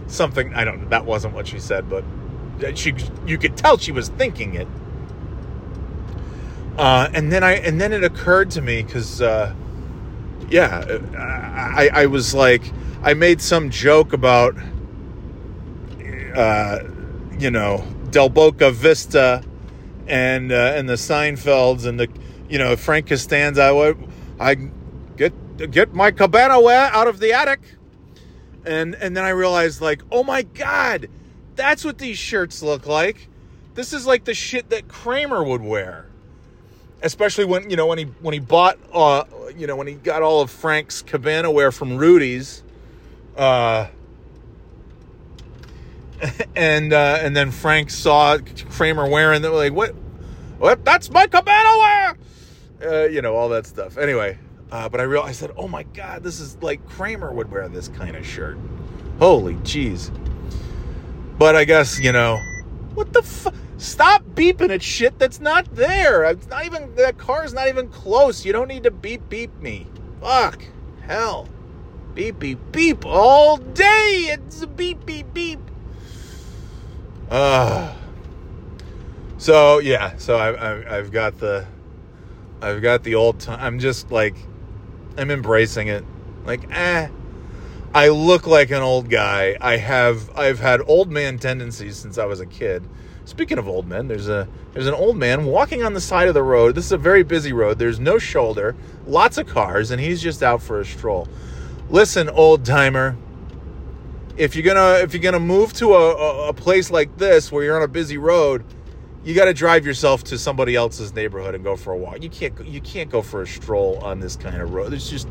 Something 0.07 0.53
I 0.53 0.63
don't. 0.63 0.83
Know, 0.83 0.89
that 0.89 1.05
wasn't 1.05 1.33
what 1.33 1.47
she 1.47 1.59
said, 1.59 1.89
but 1.89 2.05
she 2.75 2.95
you 3.27 3.37
could 3.37 3.57
tell 3.57 3.77
she 3.77 3.91
was 3.91 4.07
thinking 4.07 4.55
it. 4.55 4.69
Uh, 6.77 7.09
and 7.13 7.29
then 7.29 7.43
I 7.43 7.55
and 7.55 7.79
then 7.79 7.91
it 7.91 8.05
occurred 8.05 8.51
to 8.51 8.61
me 8.61 8.83
because 8.83 9.21
uh, 9.21 9.53
yeah, 10.49 10.99
I 11.17 11.89
I 11.93 12.05
was 12.05 12.33
like 12.33 12.63
I 13.03 13.13
made 13.13 13.41
some 13.41 13.69
joke 13.69 14.13
about 14.13 14.55
uh, 16.35 16.79
you 17.37 17.51
know 17.51 17.85
Del 18.11 18.29
Boca 18.29 18.71
Vista 18.71 19.43
and 20.07 20.53
uh, 20.53 20.73
and 20.75 20.87
the 20.87 20.93
Seinfelds 20.93 21.85
and 21.85 21.99
the 21.99 22.07
you 22.47 22.57
know 22.57 22.77
Frank 22.77 23.07
Costanza. 23.07 23.63
I, 23.63 23.93
I 24.39 24.71
get 25.67 25.93
my 25.93 26.11
cabana 26.11 26.59
wear 26.59 26.91
out 26.93 27.07
of 27.07 27.19
the 27.19 27.33
attic. 27.33 27.61
And 28.65 28.95
and 28.95 29.15
then 29.17 29.23
I 29.23 29.29
realized 29.29 29.81
like, 29.81 30.03
oh 30.11 30.23
my 30.23 30.43
god, 30.43 31.09
that's 31.55 31.83
what 31.83 31.97
these 31.97 32.17
shirts 32.17 32.61
look 32.61 32.85
like. 32.85 33.27
This 33.73 33.93
is 33.93 34.05
like 34.05 34.25
the 34.25 34.33
shit 34.33 34.69
that 34.69 34.87
Kramer 34.87 35.43
would 35.43 35.61
wear. 35.61 36.07
Especially 37.01 37.45
when 37.45 37.69
you 37.69 37.75
know 37.75 37.87
when 37.87 37.97
he 37.97 38.05
when 38.21 38.33
he 38.33 38.39
bought 38.39 38.77
uh 38.93 39.23
you 39.57 39.65
know 39.65 39.75
when 39.75 39.87
he 39.87 39.93
got 39.93 40.21
all 40.21 40.41
of 40.41 40.51
Frank's 40.51 41.01
cabana 41.01 41.49
wear 41.49 41.71
from 41.71 41.97
Rudy's. 41.97 42.63
Uh 43.35 43.87
and 46.55 46.93
uh, 46.93 47.17
and 47.21 47.35
then 47.35 47.51
Frank 47.51 47.89
saw 47.89 48.37
Kramer 48.69 49.07
wearing 49.07 49.41
them 49.41 49.53
like 49.53 49.73
what 49.73 49.95
what 50.57 50.85
that's 50.85 51.09
my 51.09 51.25
cabana 51.27 51.77
wear 51.77 52.17
uh, 52.85 53.07
you 53.07 53.21
know 53.21 53.35
all 53.35 53.49
that 53.49 53.65
stuff 53.65 53.97
anyway 53.97 54.37
uh, 54.71 54.87
but 54.89 54.99
I 54.99 55.03
realized, 55.03 55.45
oh 55.57 55.67
my 55.67 55.83
God, 55.83 56.23
this 56.23 56.39
is 56.39 56.57
like 56.61 56.85
Kramer 56.87 57.33
would 57.33 57.51
wear 57.51 57.67
this 57.67 57.89
kind 57.89 58.15
of 58.15 58.25
shirt. 58.25 58.57
Holy 59.19 59.55
jeez. 59.55 60.09
But 61.37 61.55
I 61.55 61.65
guess, 61.65 61.99
you 61.99 62.11
know, 62.11 62.39
what 62.93 63.13
the 63.13 63.21
fuck? 63.21 63.53
Stop 63.77 64.23
beeping 64.35 64.69
at 64.69 64.83
shit 64.83 65.17
that's 65.17 65.39
not 65.39 65.73
there. 65.73 66.23
It's 66.25 66.47
not 66.47 66.65
even, 66.65 66.93
that 66.95 67.17
car's 67.17 67.51
not 67.51 67.67
even 67.67 67.87
close. 67.89 68.45
You 68.45 68.53
don't 68.53 68.67
need 68.67 68.83
to 68.83 68.91
beep, 68.91 69.27
beep 69.27 69.55
me. 69.59 69.87
Fuck. 70.21 70.63
Hell. 71.01 71.49
Beep, 72.13 72.37
beep, 72.39 72.59
beep 72.71 73.05
all 73.05 73.57
day. 73.57 74.27
It's 74.29 74.61
a 74.61 74.67
beep, 74.67 75.03
beep, 75.05 75.33
beep. 75.33 75.59
Uh, 77.29 77.95
so 79.37 79.79
yeah, 79.79 80.15
so 80.17 80.37
I, 80.37 80.51
I, 80.51 80.97
I've 80.97 81.11
got 81.11 81.39
the, 81.39 81.65
I've 82.61 82.81
got 82.83 83.03
the 83.03 83.15
old 83.15 83.39
time. 83.39 83.59
I'm 83.59 83.79
just 83.79 84.11
like, 84.11 84.35
I'm 85.17 85.31
embracing 85.31 85.87
it. 85.87 86.03
Like, 86.45 86.69
eh. 86.71 87.09
I 87.93 88.07
look 88.07 88.47
like 88.47 88.71
an 88.71 88.81
old 88.81 89.09
guy. 89.09 89.57
I 89.59 89.75
have 89.77 90.29
I've 90.37 90.59
had 90.59 90.81
old 90.87 91.11
man 91.11 91.37
tendencies 91.37 91.97
since 91.97 92.17
I 92.17 92.25
was 92.25 92.39
a 92.39 92.45
kid. 92.45 92.87
Speaking 93.25 93.57
of 93.57 93.67
old 93.67 93.85
men, 93.85 94.07
there's 94.07 94.29
a 94.29 94.47
there's 94.73 94.87
an 94.87 94.93
old 94.93 95.17
man 95.17 95.45
walking 95.45 95.83
on 95.83 95.93
the 95.93 95.99
side 95.99 96.29
of 96.29 96.33
the 96.33 96.43
road. 96.43 96.75
This 96.75 96.85
is 96.85 96.93
a 96.93 96.97
very 96.97 97.23
busy 97.23 97.51
road. 97.51 97.79
There's 97.79 97.99
no 97.99 98.17
shoulder, 98.17 98.75
lots 99.05 99.37
of 99.37 99.45
cars, 99.47 99.91
and 99.91 99.99
he's 99.99 100.21
just 100.21 100.41
out 100.41 100.61
for 100.61 100.79
a 100.79 100.85
stroll. 100.85 101.27
Listen, 101.89 102.29
old 102.29 102.63
timer, 102.65 103.17
if 104.37 104.55
you're 104.55 104.63
gonna 104.63 105.03
if 105.03 105.13
you're 105.13 105.21
gonna 105.21 105.39
move 105.39 105.73
to 105.73 105.93
a, 105.93 106.47
a 106.47 106.53
place 106.53 106.89
like 106.89 107.17
this 107.17 107.51
where 107.51 107.63
you're 107.63 107.75
on 107.75 107.83
a 107.83 107.89
busy 107.89 108.17
road, 108.17 108.63
you 109.23 109.35
got 109.35 109.45
to 109.45 109.53
drive 109.53 109.85
yourself 109.85 110.23
to 110.25 110.37
somebody 110.37 110.75
else's 110.75 111.13
neighborhood 111.13 111.53
and 111.53 111.63
go 111.63 111.75
for 111.75 111.93
a 111.93 111.97
walk. 111.97 112.23
You 112.23 112.29
can't 112.29 112.65
you 112.65 112.81
can't 112.81 113.09
go 113.09 113.21
for 113.21 113.43
a 113.43 113.47
stroll 113.47 113.99
on 114.03 114.19
this 114.19 114.35
kind 114.35 114.61
of 114.61 114.73
road. 114.73 114.93
It's 114.93 115.09
just 115.09 115.27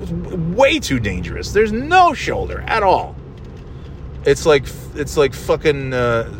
it's 0.00 0.10
way 0.10 0.78
too 0.78 1.00
dangerous. 1.00 1.52
There's 1.52 1.72
no 1.72 2.12
shoulder 2.12 2.62
at 2.66 2.82
all. 2.82 3.16
It's 4.24 4.44
like 4.44 4.64
it's 4.94 5.16
like 5.16 5.34
fucking 5.34 5.94
uh, 5.94 6.32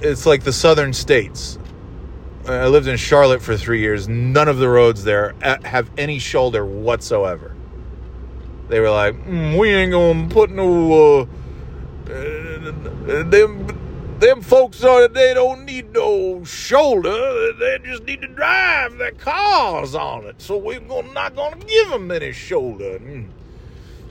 it's 0.00 0.26
like 0.26 0.44
the 0.44 0.52
southern 0.52 0.92
states. 0.92 1.58
I 2.46 2.66
lived 2.66 2.86
in 2.86 2.96
Charlotte 2.96 3.42
for 3.42 3.58
3 3.58 3.78
years. 3.78 4.08
None 4.08 4.48
of 4.48 4.56
the 4.56 4.70
roads 4.70 5.04
there 5.04 5.34
have 5.42 5.90
any 5.98 6.18
shoulder 6.18 6.64
whatsoever. 6.64 7.54
They 8.68 8.80
were 8.80 8.90
like, 8.90 9.14
mm, 9.14 9.58
"We 9.58 9.70
ain't 9.70 9.92
going 9.92 10.28
to 10.28 10.34
put 10.34 10.50
no 10.50 11.22
uh, 12.06 12.10
uh, 12.10 13.22
them 13.24 13.66
them 14.20 14.40
folks 14.42 14.82
are 14.82 15.06
they 15.08 15.32
don't 15.34 15.64
need 15.64 15.92
no 15.92 16.42
shoulder. 16.44 17.52
They 17.52 17.78
just 17.84 18.04
need 18.04 18.20
to 18.22 18.28
drive 18.28 18.98
their 18.98 19.12
cars 19.12 19.94
on 19.94 20.24
it. 20.26 20.40
So 20.40 20.56
we're 20.56 20.80
gonna, 20.80 21.12
not 21.12 21.36
gonna 21.36 21.56
give 21.56 21.88
them 21.90 22.10
any 22.10 22.32
shoulder. 22.32 23.00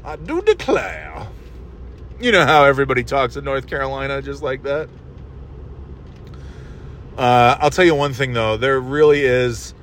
I 0.06 0.16
do 0.16 0.42
declare. 0.42 1.28
You 2.20 2.32
know 2.32 2.46
how 2.46 2.64
everybody 2.64 3.04
talks 3.04 3.36
in 3.36 3.44
North 3.44 3.68
Carolina 3.68 4.22
just 4.22 4.42
like 4.42 4.64
that. 4.64 4.90
Uh, 7.18 7.58
I'll 7.60 7.70
tell 7.70 7.86
you 7.86 7.96
one 7.96 8.14
thing 8.14 8.34
though. 8.34 8.58
There 8.58 8.80
really 8.80 9.22
is. 9.22 9.74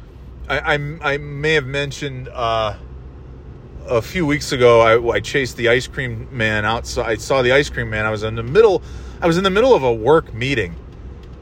I 0.49 0.75
I, 0.75 1.15
I 1.15 1.19
may 1.19 1.55
have 1.55 1.67
mentioned 1.67 2.29
uh, 2.29 2.77
a 3.87 4.01
few 4.01 4.25
weeks 4.25 4.53
ago. 4.53 4.81
I, 4.81 5.17
I 5.17 5.21
chased 5.21 5.57
the 5.57 5.69
ice 5.69 5.87
cream 5.87 6.29
man 6.33 6.65
outside. 6.65 7.07
I 7.07 7.15
saw 7.17 7.43
the 7.43 7.53
ice 7.53 7.69
cream 7.69 7.91
man. 7.91 8.07
I 8.07 8.11
was 8.11 8.23
in 8.23 8.35
the 8.35 8.43
middle 8.43 8.83
I 9.25 9.27
was 9.27 9.39
in 9.39 9.45
the 9.45 9.49
middle 9.49 9.75
of 9.75 9.83
a 9.83 9.91
work 9.91 10.35
meeting, 10.35 10.77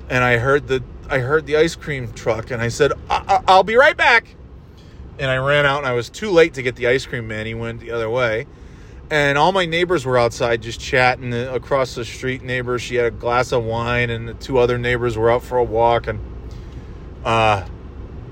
and 0.09 0.23
I 0.23 0.37
heard 0.37 0.69
the 0.69 0.85
I 1.11 1.19
heard 1.19 1.47
the 1.47 1.57
ice 1.57 1.75
cream 1.75 2.13
truck, 2.13 2.53
and 2.53 2.63
I 2.63 2.69
said, 2.69 2.93
I- 3.11 3.41
"I'll 3.49 3.65
be 3.65 3.75
right 3.75 3.97
back." 3.97 4.37
And 5.19 5.29
I 5.29 5.39
ran 5.39 5.67
out, 5.67 5.79
and 5.79 5.87
I 5.89 5.93
was 5.93 6.09
too 6.09 6.31
late 6.31 6.55
to 6.55 6.63
get 6.63 6.77
the 6.77 6.87
ice 6.87 7.05
cream 7.07 7.27
man. 7.27 7.45
He 7.45 7.55
went 7.55 7.81
the 7.81 7.91
other 7.91 8.09
way, 8.09 8.47
and 9.11 9.37
all 9.37 9.51
my 9.51 9.67
neighbors 9.67 10.07
were 10.07 10.17
outside 10.17 10.63
just 10.63 10.79
chatting. 10.79 11.35
Across 11.35 11.97
the 11.97 12.05
street, 12.05 12.45
neighbor 12.45 12.79
she 12.79 12.95
had 12.95 13.07
a 13.07 13.11
glass 13.11 13.51
of 13.51 13.65
wine, 13.65 14.11
and 14.11 14.29
the 14.29 14.35
two 14.35 14.59
other 14.59 14.79
neighbors 14.79 15.19
were 15.19 15.29
out 15.29 15.43
for 15.43 15.59
a 15.59 15.65
walk, 15.65 16.07
and 16.07 16.21
uh, 17.25 17.65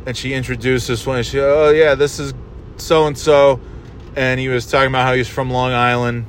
and 0.06 0.16
she 0.16 0.32
introduced 0.32 0.86
this 0.86 1.04
one. 1.04 1.24
She, 1.24 1.40
oh 1.40 1.70
yeah, 1.70 1.96
this 1.96 2.20
is 2.20 2.34
so 2.76 3.08
and 3.08 3.18
so, 3.18 3.58
and 4.14 4.38
he 4.38 4.46
was 4.46 4.70
talking 4.70 4.90
about 4.90 5.08
how 5.08 5.14
he's 5.14 5.26
from 5.26 5.50
Long 5.50 5.72
Island. 5.72 6.26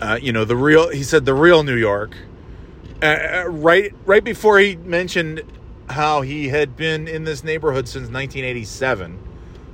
Uh, 0.00 0.16
you 0.22 0.32
know 0.32 0.44
the 0.44 0.56
real. 0.56 0.90
He 0.90 1.02
said 1.02 1.24
the 1.24 1.34
real 1.34 1.64
New 1.64 1.74
York 1.74 2.16
uh, 3.02 3.06
uh, 3.06 3.44
right 3.48 3.92
right 4.04 4.24
before 4.24 4.58
he 4.58 4.76
mentioned 4.76 5.42
how 5.88 6.22
he 6.22 6.48
had 6.48 6.76
been 6.76 7.06
in 7.06 7.24
this 7.24 7.44
neighborhood 7.44 7.86
since 7.88 8.10
1987 8.10 9.26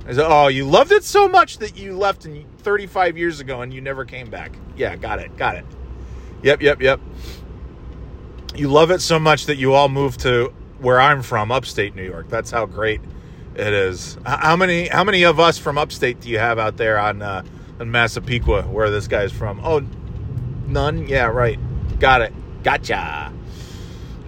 I 0.05 0.13
said, 0.13 0.25
"Oh, 0.27 0.47
you 0.47 0.65
loved 0.65 0.91
it 0.91 1.03
so 1.03 1.27
much 1.27 1.59
that 1.59 1.77
you 1.77 1.97
left 1.97 2.25
in 2.25 2.45
35 2.59 3.17
years 3.17 3.39
ago 3.39 3.61
and 3.61 3.73
you 3.73 3.79
never 3.79 4.03
came 4.03 4.29
back." 4.29 4.51
Yeah, 4.75 4.95
got 4.95 5.19
it, 5.19 5.35
got 5.37 5.55
it. 5.55 5.65
Yep, 6.41 6.61
yep, 6.61 6.81
yep. 6.81 6.99
You 8.55 8.67
love 8.67 8.91
it 8.91 9.01
so 9.01 9.17
much 9.17 9.45
that 9.45 9.55
you 9.55 9.73
all 9.73 9.89
moved 9.89 10.19
to 10.21 10.53
where 10.79 10.99
I'm 10.99 11.21
from, 11.21 11.51
upstate 11.51 11.95
New 11.95 12.03
York. 12.03 12.27
That's 12.29 12.51
how 12.51 12.65
great 12.65 12.99
it 13.55 13.73
is. 13.73 14.17
How 14.25 14.55
many 14.55 14.87
how 14.87 15.03
many 15.03 15.23
of 15.23 15.39
us 15.39 15.57
from 15.57 15.77
upstate 15.77 16.19
do 16.19 16.29
you 16.29 16.39
have 16.39 16.59
out 16.59 16.75
there 16.75 16.99
on 16.99 17.21
uh, 17.21 17.43
on 17.79 17.89
Massapequa, 17.89 18.63
where 18.63 18.89
this 18.89 19.07
guy's 19.07 19.31
from? 19.31 19.61
Oh, 19.63 19.81
none. 20.67 21.07
Yeah, 21.07 21.27
right. 21.27 21.59
Got 21.99 22.21
it. 22.23 22.33
Gotcha. 22.63 23.33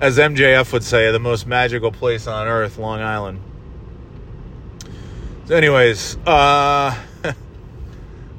As 0.02 0.18
MJF 0.18 0.74
would 0.74 0.84
say, 0.84 1.12
the 1.12 1.20
most 1.20 1.48
magical 1.48 1.92
place 1.92 2.28
on 2.28 2.48
earth, 2.48 2.78
Long 2.78 3.00
Island. 3.00 3.40
So 5.46 5.56
anyways, 5.56 6.18
uh, 6.26 6.98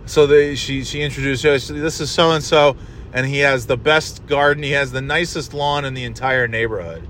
so 0.06 0.26
they 0.26 0.54
she 0.54 0.84
she 0.84 1.00
introduced 1.02 1.44
us. 1.46 1.68
This 1.68 2.00
is 2.00 2.10
so 2.10 2.32
and 2.32 2.44
so, 2.44 2.76
and 3.12 3.24
he 3.24 3.38
has 3.38 3.66
the 3.66 3.76
best 3.76 4.26
garden. 4.26 4.62
He 4.62 4.72
has 4.72 4.92
the 4.92 5.00
nicest 5.00 5.54
lawn 5.54 5.84
in 5.84 5.94
the 5.94 6.04
entire 6.04 6.46
neighborhood. 6.46 7.08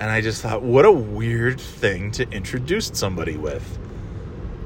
And 0.00 0.10
I 0.10 0.22
just 0.22 0.42
thought, 0.42 0.62
what 0.62 0.86
a 0.86 0.92
weird 0.92 1.60
thing 1.60 2.10
to 2.12 2.28
introduce 2.30 2.90
somebody 2.94 3.36
with. 3.36 3.78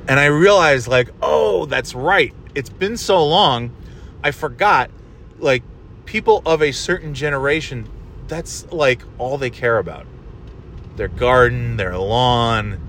And 0.06 0.20
I 0.20 0.26
realized, 0.26 0.86
like, 0.86 1.10
oh, 1.20 1.66
that's 1.66 1.94
right. 1.94 2.32
It's 2.54 2.70
been 2.70 2.96
so 2.96 3.24
long, 3.26 3.74
I 4.22 4.30
forgot, 4.30 4.90
like, 5.38 5.64
people 6.04 6.42
of 6.46 6.62
a 6.62 6.72
certain 6.72 7.14
generation, 7.14 7.88
that's 8.28 8.70
like 8.72 9.02
all 9.18 9.38
they 9.38 9.50
care 9.50 9.78
about 9.78 10.06
their 10.96 11.08
garden, 11.08 11.76
their 11.76 11.98
lawn. 11.98 12.80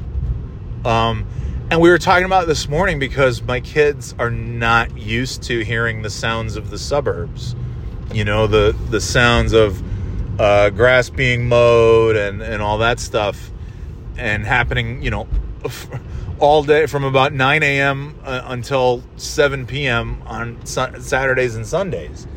Um, 0.85 1.25
and 1.71 1.81
we 1.81 1.89
were 1.89 1.97
talking 1.97 2.25
about 2.25 2.45
this 2.47 2.69
morning 2.69 2.99
because 2.99 3.41
my 3.41 3.59
kids 3.59 4.13
are 4.19 4.29
not 4.29 4.95
used 4.97 5.41
to 5.43 5.63
hearing 5.63 6.03
the 6.03 6.11
sounds 6.11 6.55
of 6.55 6.69
the 6.69 6.77
suburbs. 6.77 7.55
You 8.13 8.23
know, 8.23 8.45
the 8.45 8.75
the 8.91 9.01
sounds 9.01 9.53
of 9.53 9.81
uh, 10.39 10.69
grass 10.69 11.09
being 11.09 11.47
mowed 11.47 12.15
and, 12.15 12.41
and 12.41 12.61
all 12.61 12.77
that 12.79 12.99
stuff 12.99 13.49
and 14.17 14.45
happening, 14.45 15.01
you 15.01 15.09
know, 15.09 15.27
all 16.39 16.63
day 16.63 16.85
from 16.85 17.03
about 17.03 17.33
9 17.33 17.63
a.m. 17.63 18.15
Uh, 18.23 18.41
until 18.45 19.03
7 19.17 19.65
p.m. 19.65 20.21
on 20.25 20.63
Saturdays 20.65 21.55
and 21.55 21.65
Sundays. 21.65 22.27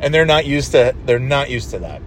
And 0.00 0.14
they're 0.14 0.26
not 0.26 0.46
used 0.46 0.72
to 0.72 0.94
they're 1.06 1.18
not 1.18 1.50
used 1.50 1.70
to 1.70 1.78
that. 1.80 2.02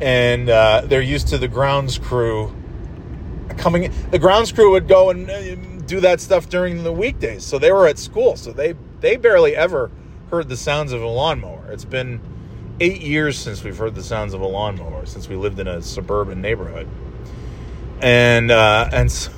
And 0.00 0.48
uh, 0.48 0.82
they're 0.86 1.02
used 1.02 1.28
to 1.28 1.38
the 1.38 1.48
grounds 1.48 1.98
crew 1.98 2.54
coming. 3.56 3.92
The 4.10 4.18
grounds 4.18 4.52
crew 4.52 4.70
would 4.72 4.88
go 4.88 5.10
and 5.10 5.30
uh, 5.30 5.54
do 5.86 6.00
that 6.00 6.20
stuff 6.20 6.48
during 6.48 6.82
the 6.82 6.92
weekdays, 6.92 7.44
so 7.44 7.58
they 7.58 7.72
were 7.72 7.86
at 7.86 7.98
school, 7.98 8.36
so 8.36 8.52
they 8.52 8.74
they 9.00 9.16
barely 9.16 9.54
ever 9.54 9.90
heard 10.30 10.48
the 10.48 10.56
sounds 10.56 10.92
of 10.92 11.02
a 11.02 11.06
lawnmower. 11.06 11.70
It's 11.70 11.84
been 11.84 12.20
eight 12.80 13.02
years 13.02 13.38
since 13.38 13.62
we've 13.62 13.76
heard 13.76 13.94
the 13.94 14.02
sounds 14.02 14.32
of 14.32 14.40
a 14.40 14.46
lawnmower 14.46 15.04
since 15.04 15.28
we 15.28 15.36
lived 15.36 15.58
in 15.58 15.68
a 15.68 15.82
suburban 15.82 16.40
neighborhood. 16.40 16.88
And 18.00 18.50
uh, 18.50 18.88
and 18.92 19.12
so 19.12 19.30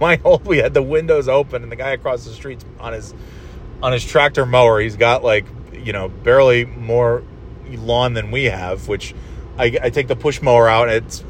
my 0.00 0.16
whole 0.16 0.42
we 0.44 0.58
had 0.58 0.74
the 0.74 0.82
windows 0.82 1.28
open 1.28 1.62
and 1.62 1.70
the 1.70 1.76
guy 1.76 1.90
across 1.90 2.24
the 2.24 2.32
street 2.32 2.64
on 2.80 2.92
his 2.92 3.14
on 3.82 3.92
his 3.92 4.04
tractor 4.04 4.44
mower, 4.44 4.80
he's 4.80 4.96
got 4.96 5.22
like 5.22 5.46
you 5.78 5.92
know 5.92 6.08
barely 6.08 6.64
more 6.64 7.22
lawn 7.68 8.14
than 8.14 8.30
we 8.30 8.44
have, 8.44 8.88
which 8.88 9.14
I, 9.56 9.76
I 9.82 9.90
take 9.90 10.08
the 10.08 10.16
push 10.16 10.40
mower 10.40 10.68
out. 10.68 10.88
It's 10.88 11.24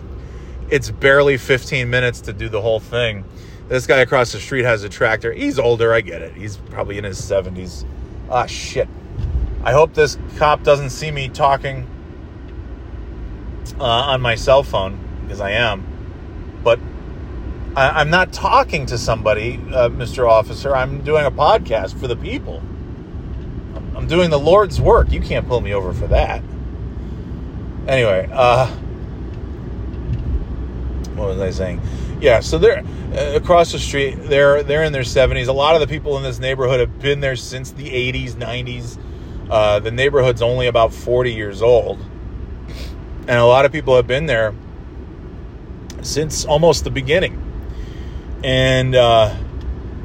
it's 0.71 0.91
barely 0.91 1.39
15 1.39 1.89
minutes 1.89 2.21
to 2.23 2.33
do 2.33 2.49
the 2.49 2.61
whole 2.61 2.81
thing. 2.81 3.25
This 3.69 3.87
guy 3.87 3.99
across 3.99 4.33
the 4.33 4.41
street 4.41 4.65
has 4.65 4.83
a 4.83 4.89
tractor. 4.89 5.33
He's 5.33 5.59
older, 5.59 5.93
I 5.93 6.01
get 6.01 6.23
it. 6.23 6.35
He's 6.35 6.57
probably 6.57 6.99
in 6.99 7.05
his 7.05 7.21
70s. 7.21 7.87
Ah, 8.31 8.47
shit. 8.47 8.89
I 9.63 9.73
hope 9.73 9.95
this 9.95 10.19
cop 10.37 10.63
doesn't 10.63 10.91
see 10.91 11.11
me 11.11 11.29
talking 11.29 11.87
uh, 13.79 13.85
on 13.85 14.21
my 14.21 14.35
cell 14.35 14.63
phone 14.63 14.99
because 15.23 15.41
I 15.41 15.53
am. 15.53 15.87
But 16.63 16.79
I, 17.77 18.01
am 18.01 18.11
not 18.11 18.33
talking 18.33 18.87
to 18.87 18.99
somebody, 18.99 19.57
uh, 19.73 19.89
Mr. 19.89 20.29
Officer. 20.29 20.75
I'm 20.75 21.03
doing 21.03 21.25
a 21.25 21.31
podcast 21.31 21.99
for 21.99 22.09
the 22.09 22.17
people. 22.17 22.63
I'm, 23.97 24.07
doing 24.07 24.31
the 24.31 24.39
Lord's 24.39 24.81
work. 24.81 25.11
You 25.11 25.21
can't 25.21 25.47
pull 25.47 25.61
me 25.61 25.75
over 25.75 25.93
for 25.93 26.07
that. 26.09 26.43
Anyway, 27.87 28.29
uh, 28.33 28.67
what 31.15 31.29
was 31.29 31.41
I 31.41 31.51
saying? 31.51 31.81
Yeah, 32.21 32.41
so 32.41 32.59
they're 32.59 32.85
uh, 33.15 33.37
across 33.37 33.73
the 33.73 33.79
street. 33.79 34.17
They're 34.17 34.63
they're 34.63 34.83
in 34.83 34.93
their 34.93 35.03
70s. 35.03 35.49
A 35.49 35.53
lot 35.53 35.75
of 35.75 35.81
the 35.81 35.87
people 35.87 36.17
in 36.17 36.23
this 36.23 36.39
neighborhood 36.39 36.81
have 36.81 36.99
been 36.99 37.21
there 37.21 37.37
since 37.37 37.71
the 37.71 37.89
80s, 37.89 38.33
90s 38.33 38.99
uh, 39.51 39.81
the 39.81 39.91
neighborhood's 39.91 40.43
only 40.43 40.67
about 40.67 40.93
40 40.93 41.33
years 41.33 41.63
old. 41.63 41.99
And 43.21 43.39
a 43.39 43.45
lot 43.45 43.65
of 43.65 43.73
people 43.73 43.97
have 43.97 44.07
been 44.07 44.27
there 44.27 44.55
since 46.03 46.45
almost 46.45 46.85
the 46.85 46.91
beginning. 46.91 47.45
And, 48.45 48.95
uh, 48.95 49.35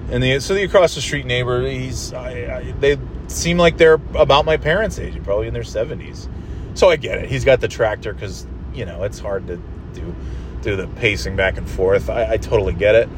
and 0.09 0.23
the, 0.23 0.39
so 0.39 0.53
the 0.53 0.63
across 0.63 0.95
the 0.95 1.01
street 1.01 1.25
neighbor, 1.25 1.67
he's, 1.67 2.13
I, 2.13 2.31
I, 2.31 2.71
they 2.79 2.97
seem 3.33 3.57
like 3.57 3.77
they're 3.77 3.99
about 4.15 4.45
my 4.45 4.57
parents' 4.57 4.99
age, 4.99 5.21
probably 5.23 5.47
in 5.47 5.53
their 5.53 5.63
70s. 5.63 6.27
So 6.75 6.89
I 6.89 6.95
get 6.95 7.19
it. 7.19 7.29
He's 7.29 7.45
got 7.45 7.61
the 7.61 7.67
tractor 7.67 8.13
because, 8.13 8.47
you 8.73 8.85
know, 8.85 9.03
it's 9.03 9.19
hard 9.19 9.47
to 9.47 9.57
do, 9.93 10.15
do 10.61 10.75
the 10.75 10.87
pacing 10.87 11.35
back 11.35 11.57
and 11.57 11.69
forth. 11.69 12.09
I, 12.09 12.33
I 12.33 12.37
totally 12.37 12.73
get 12.73 12.95
it. 12.95 13.09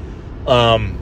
Um, 0.47 0.99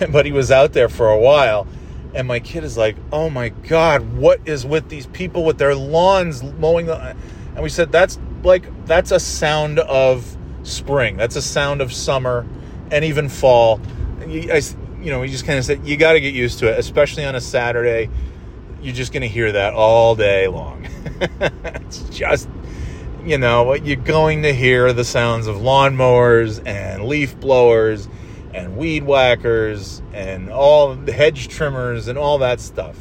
but 0.10 0.26
he 0.26 0.32
was 0.32 0.50
out 0.50 0.72
there 0.72 0.88
for 0.88 1.08
a 1.10 1.18
while 1.18 1.66
and 2.14 2.28
my 2.28 2.40
kid 2.40 2.64
is 2.64 2.76
like, 2.76 2.96
"Oh 3.12 3.30
my 3.30 3.50
god, 3.50 4.12
what 4.14 4.40
is 4.44 4.66
with 4.66 4.88
these 4.88 5.06
people 5.06 5.44
with 5.44 5.58
their 5.58 5.74
lawns 5.74 6.42
mowing 6.42 6.86
the?" 6.86 7.16
And 7.54 7.62
we 7.62 7.68
said, 7.68 7.92
"That's 7.92 8.18
like 8.42 8.86
that's 8.86 9.10
a 9.10 9.20
sound 9.20 9.78
of 9.78 10.36
spring. 10.62 11.16
That's 11.16 11.36
a 11.36 11.42
sound 11.42 11.80
of 11.80 11.92
summer, 11.92 12.46
and 12.90 13.04
even 13.04 13.28
fall." 13.28 13.80
You, 14.26 14.52
I, 14.52 14.60
you 15.00 15.10
know, 15.10 15.20
we 15.20 15.28
just 15.28 15.46
kind 15.46 15.58
of 15.58 15.64
said 15.64 15.86
you 15.86 15.96
got 15.96 16.12
to 16.12 16.20
get 16.20 16.34
used 16.34 16.58
to 16.60 16.70
it, 16.70 16.78
especially 16.78 17.24
on 17.24 17.34
a 17.34 17.40
Saturday. 17.40 18.10
You're 18.82 18.94
just 18.94 19.12
going 19.12 19.22
to 19.22 19.28
hear 19.28 19.52
that 19.52 19.74
all 19.74 20.16
day 20.16 20.48
long. 20.48 20.88
it's 21.40 22.00
just, 22.10 22.48
you 23.24 23.38
know, 23.38 23.62
what 23.62 23.86
you're 23.86 23.96
going 23.96 24.42
to 24.42 24.52
hear 24.52 24.92
the 24.92 25.04
sounds 25.04 25.46
of 25.46 25.56
lawnmowers 25.56 26.60
and 26.66 27.04
leaf 27.04 27.38
blowers 27.38 28.08
and 28.52 28.76
weed 28.76 29.04
whackers 29.04 30.02
and 30.12 30.50
all 30.50 30.94
the 30.94 31.12
hedge 31.12 31.48
trimmers 31.48 32.08
and 32.08 32.18
all 32.18 32.38
that 32.38 32.60
stuff. 32.60 32.96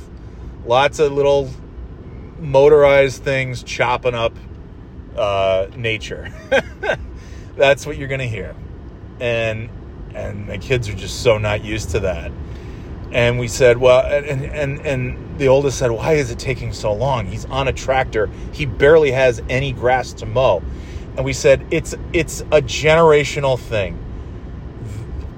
Lots 0.65 0.99
of 0.99 1.11
little 1.11 1.49
motorized 2.39 3.23
things 3.23 3.63
chopping 3.63 4.15
up 4.15 4.35
uh, 5.15 5.67
nature. 5.75 6.31
That's 7.55 7.85
what 7.85 7.97
you're 7.97 8.07
gonna 8.07 8.27
hear, 8.27 8.55
and 9.19 9.69
and 10.13 10.47
the 10.49 10.57
kids 10.57 10.87
are 10.89 10.93
just 10.93 11.21
so 11.21 11.37
not 11.37 11.63
used 11.63 11.91
to 11.91 11.99
that. 12.01 12.31
And 13.11 13.39
we 13.39 13.47
said, 13.47 13.77
well, 13.77 14.05
and 14.05 14.43
and 14.43 14.85
and 14.85 15.39
the 15.39 15.47
oldest 15.49 15.77
said, 15.79 15.91
why 15.91 16.13
is 16.13 16.31
it 16.31 16.39
taking 16.39 16.73
so 16.73 16.93
long? 16.93 17.25
He's 17.27 17.45
on 17.45 17.67
a 17.67 17.73
tractor. 17.73 18.29
He 18.53 18.65
barely 18.65 19.11
has 19.11 19.41
any 19.49 19.73
grass 19.73 20.13
to 20.13 20.25
mow. 20.25 20.63
And 21.17 21.25
we 21.25 21.33
said, 21.33 21.65
it's 21.71 21.95
it's 22.13 22.41
a 22.41 22.61
generational 22.61 23.59
thing 23.59 23.99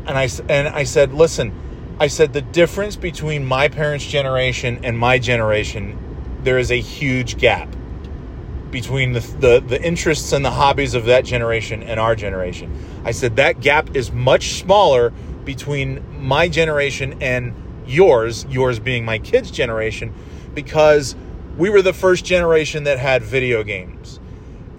and 0.06 0.18
I 0.18 0.30
and 0.50 0.68
I 0.68 0.84
said, 0.84 1.14
listen, 1.14 1.54
I 2.00 2.08
said 2.08 2.34
the 2.34 2.42
difference 2.42 2.96
between 2.96 3.46
my 3.46 3.68
parents' 3.70 4.06
generation 4.06 4.82
and 4.84 4.98
my 4.98 5.20
generation, 5.20 5.98
there 6.44 6.58
is 6.58 6.72
a 6.72 6.80
huge 6.80 7.38
gap 7.38 7.70
between 8.72 9.14
the, 9.14 9.20
the, 9.40 9.64
the 9.66 9.82
interests 9.82 10.34
and 10.34 10.44
the 10.44 10.52
hobbies 10.52 10.96
of 10.96 11.06
that 11.06 11.26
generation 11.26 11.84
and 11.84 12.00
our 12.00 12.16
generation. 12.16 12.76
I 13.06 13.12
said 13.12 13.36
that 13.36 13.62
gap 13.62 13.96
is 13.96 14.12
much 14.12 14.56
smaller 14.56 15.12
between 15.46 16.04
my 16.26 16.50
generation 16.50 17.22
and 17.22 17.54
yours, 17.88 18.46
yours 18.50 18.80
being 18.80 19.06
my 19.06 19.20
kids' 19.20 19.52
generation, 19.52 20.14
because 20.54 21.16
we 21.58 21.70
were 21.70 21.82
the 21.82 21.94
first 21.94 22.26
generation 22.26 22.84
that 22.86 23.00
had 23.00 23.24
video 23.24 23.64
games 23.64 24.20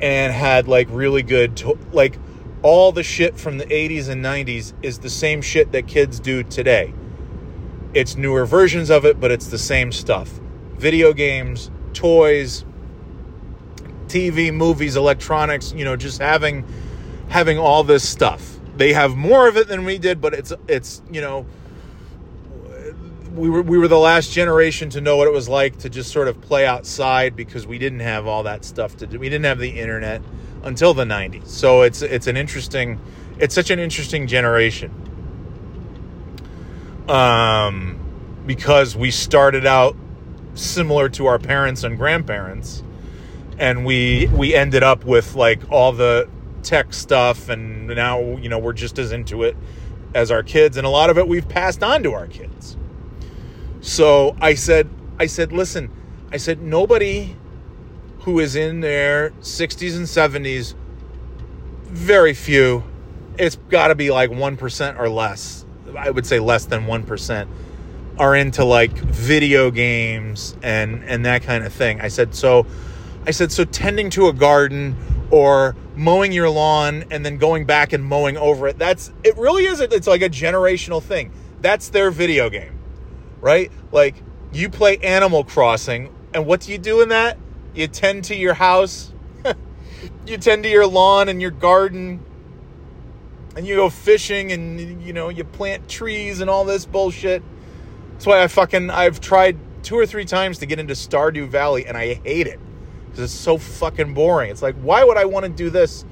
and 0.00 0.32
had 0.32 0.68
like 0.68 0.88
really 0.90 1.22
good 1.22 1.56
to- 1.56 1.78
like 1.92 2.18
all 2.62 2.92
the 2.92 3.02
shit 3.02 3.38
from 3.38 3.58
the 3.58 3.66
80s 3.66 4.08
and 4.08 4.22
90s 4.22 4.72
is 4.82 4.98
the 4.98 5.10
same 5.10 5.42
shit 5.42 5.72
that 5.72 5.86
kids 5.86 6.18
do 6.18 6.42
today. 6.42 6.92
It's 7.92 8.16
newer 8.16 8.46
versions 8.46 8.90
of 8.90 9.04
it, 9.04 9.20
but 9.20 9.30
it's 9.30 9.46
the 9.46 9.58
same 9.58 9.92
stuff. 9.92 10.40
Video 10.78 11.12
games, 11.12 11.70
toys, 11.92 12.64
TV, 14.08 14.52
movies, 14.52 14.96
electronics, 14.96 15.72
you 15.72 15.84
know, 15.84 15.96
just 15.96 16.20
having 16.20 16.64
having 17.28 17.58
all 17.58 17.84
this 17.84 18.06
stuff. 18.08 18.58
They 18.76 18.92
have 18.92 19.16
more 19.16 19.48
of 19.48 19.56
it 19.56 19.68
than 19.68 19.84
we 19.84 19.98
did, 19.98 20.20
but 20.20 20.34
it's 20.34 20.52
it's, 20.66 21.02
you 21.10 21.20
know, 21.20 21.46
we 23.34 23.50
were 23.50 23.62
we 23.62 23.78
were 23.78 23.88
the 23.88 23.98
last 23.98 24.32
generation 24.32 24.90
to 24.90 25.00
know 25.00 25.16
what 25.16 25.28
it 25.28 25.32
was 25.32 25.48
like 25.48 25.78
to 25.80 25.90
just 25.90 26.12
sort 26.12 26.28
of 26.28 26.40
play 26.40 26.66
outside 26.66 27.36
because 27.36 27.66
we 27.66 27.78
didn't 27.78 28.00
have 28.00 28.26
all 28.26 28.44
that 28.44 28.64
stuff 28.64 28.96
to 28.98 29.06
do. 29.06 29.18
We 29.18 29.28
didn't 29.28 29.46
have 29.46 29.58
the 29.58 29.80
internet 29.80 30.22
until 30.64 30.94
the 30.94 31.04
90s. 31.04 31.48
So 31.48 31.82
it's 31.82 32.02
it's 32.02 32.26
an 32.28 32.36
interesting 32.36 33.00
it's 33.38 33.54
such 33.54 33.70
an 33.70 33.78
interesting 33.80 34.26
generation. 34.28 34.92
um, 37.08 37.98
because 38.46 38.96
we 38.96 39.10
started 39.10 39.66
out 39.66 39.96
similar 40.54 41.08
to 41.10 41.26
our 41.26 41.38
parents 41.38 41.84
and 41.84 41.98
grandparents, 41.98 42.82
and 43.58 43.84
we 43.84 44.28
we 44.32 44.54
ended 44.54 44.82
up 44.82 45.04
with 45.04 45.34
like 45.34 45.70
all 45.70 45.92
the 45.92 46.28
tech 46.62 46.94
stuff, 46.94 47.48
and 47.48 47.88
now 47.88 48.20
you 48.38 48.48
know 48.48 48.58
we're 48.58 48.72
just 48.74 48.98
as 48.98 49.12
into 49.12 49.44
it 49.44 49.56
as 50.14 50.30
our 50.30 50.42
kids, 50.42 50.76
and 50.76 50.86
a 50.86 50.90
lot 50.90 51.10
of 51.10 51.18
it 51.18 51.28
we've 51.28 51.48
passed 51.48 51.82
on 51.82 52.02
to 52.04 52.12
our 52.14 52.26
kids. 52.26 52.76
So 53.84 54.34
I 54.40 54.54
said, 54.54 54.88
I 55.20 55.26
said, 55.26 55.52
listen, 55.52 55.90
I 56.32 56.38
said 56.38 56.62
nobody 56.62 57.36
who 58.20 58.40
is 58.40 58.56
in 58.56 58.80
their 58.80 59.32
60s 59.42 59.94
and 59.94 60.06
70s, 60.06 60.74
very 61.82 62.32
few. 62.32 62.82
It's 63.38 63.56
got 63.56 63.88
to 63.88 63.94
be 63.94 64.10
like 64.10 64.30
1% 64.30 64.98
or 64.98 65.10
less. 65.10 65.66
I 65.98 66.08
would 66.08 66.24
say 66.24 66.40
less 66.40 66.64
than 66.64 66.86
1% 66.86 67.46
are 68.18 68.34
into 68.34 68.64
like 68.64 68.92
video 68.92 69.70
games 69.70 70.56
and 70.62 71.04
and 71.04 71.26
that 71.26 71.42
kind 71.42 71.62
of 71.62 71.72
thing. 71.72 72.00
I 72.00 72.08
said 72.08 72.34
so 72.34 72.66
I 73.26 73.32
said 73.32 73.52
so 73.52 73.64
tending 73.64 74.08
to 74.10 74.28
a 74.28 74.32
garden 74.32 74.96
or 75.30 75.76
mowing 75.94 76.32
your 76.32 76.48
lawn 76.48 77.04
and 77.10 77.26
then 77.26 77.36
going 77.36 77.66
back 77.66 77.92
and 77.92 78.02
mowing 78.02 78.38
over 78.38 78.66
it. 78.66 78.78
That's 78.78 79.12
it 79.24 79.36
really 79.36 79.66
is 79.66 79.80
it's 79.80 80.06
like 80.06 80.22
a 80.22 80.30
generational 80.30 81.02
thing. 81.02 81.32
That's 81.60 81.90
their 81.90 82.10
video 82.10 82.48
game. 82.48 82.73
Right? 83.44 83.70
Like 83.92 84.16
you 84.54 84.70
play 84.70 84.96
Animal 84.96 85.44
Crossing 85.44 86.10
and 86.32 86.46
what 86.46 86.62
do 86.62 86.72
you 86.72 86.78
do 86.78 87.02
in 87.02 87.10
that? 87.10 87.36
You 87.74 87.88
tend 87.88 88.24
to 88.24 88.34
your 88.34 88.54
house. 88.54 89.12
you 90.26 90.38
tend 90.38 90.62
to 90.62 90.70
your 90.70 90.86
lawn 90.86 91.28
and 91.28 91.42
your 91.42 91.50
garden 91.50 92.24
and 93.54 93.66
you 93.66 93.76
go 93.76 93.90
fishing 93.90 94.50
and 94.50 95.02
you 95.02 95.12
know 95.12 95.28
you 95.28 95.44
plant 95.44 95.90
trees 95.90 96.40
and 96.40 96.48
all 96.48 96.64
this 96.64 96.86
bullshit 96.86 97.42
that's 98.14 98.24
why 98.26 98.42
I 98.42 98.48
fucking 98.48 98.88
I've 98.88 99.20
tried 99.20 99.58
two 99.82 99.98
or 99.98 100.06
three 100.06 100.24
times 100.24 100.60
to 100.60 100.66
get 100.66 100.78
into 100.78 100.94
Stardew 100.94 101.46
Valley 101.48 101.84
and 101.86 101.98
I 101.98 102.14
hate 102.14 102.46
it 102.46 102.58
because 103.04 103.24
it's 103.24 103.34
so 103.38 103.58
fucking 103.58 104.14
boring. 104.14 104.50
It's 104.50 104.62
like 104.62 104.76
why 104.76 105.04
would 105.04 105.18
I 105.18 105.26
want 105.26 105.44
to 105.44 105.52
do 105.52 105.68
this? 105.68 106.06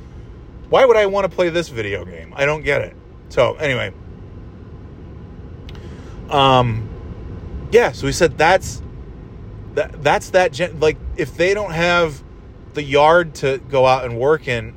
Why 0.68 0.84
would 0.84 0.98
I 0.98 1.06
want 1.06 1.30
to 1.30 1.34
play 1.34 1.48
this 1.48 1.70
video 1.70 2.04
game? 2.04 2.34
I 2.36 2.44
don't 2.44 2.62
get 2.62 2.82
it. 2.82 2.94
So 3.30 3.54
anyway, 3.54 3.94
um, 6.28 6.91
yeah. 7.72 7.92
So 7.92 8.06
we 8.06 8.12
said 8.12 8.38
that's 8.38 8.82
that 9.74 10.02
that's 10.02 10.30
that 10.30 10.52
gen- 10.52 10.78
like 10.78 10.98
if 11.16 11.36
they 11.36 11.54
don't 11.54 11.72
have 11.72 12.22
the 12.74 12.82
yard 12.82 13.34
to 13.36 13.58
go 13.68 13.86
out 13.86 14.04
and 14.04 14.18
work 14.18 14.46
in, 14.46 14.74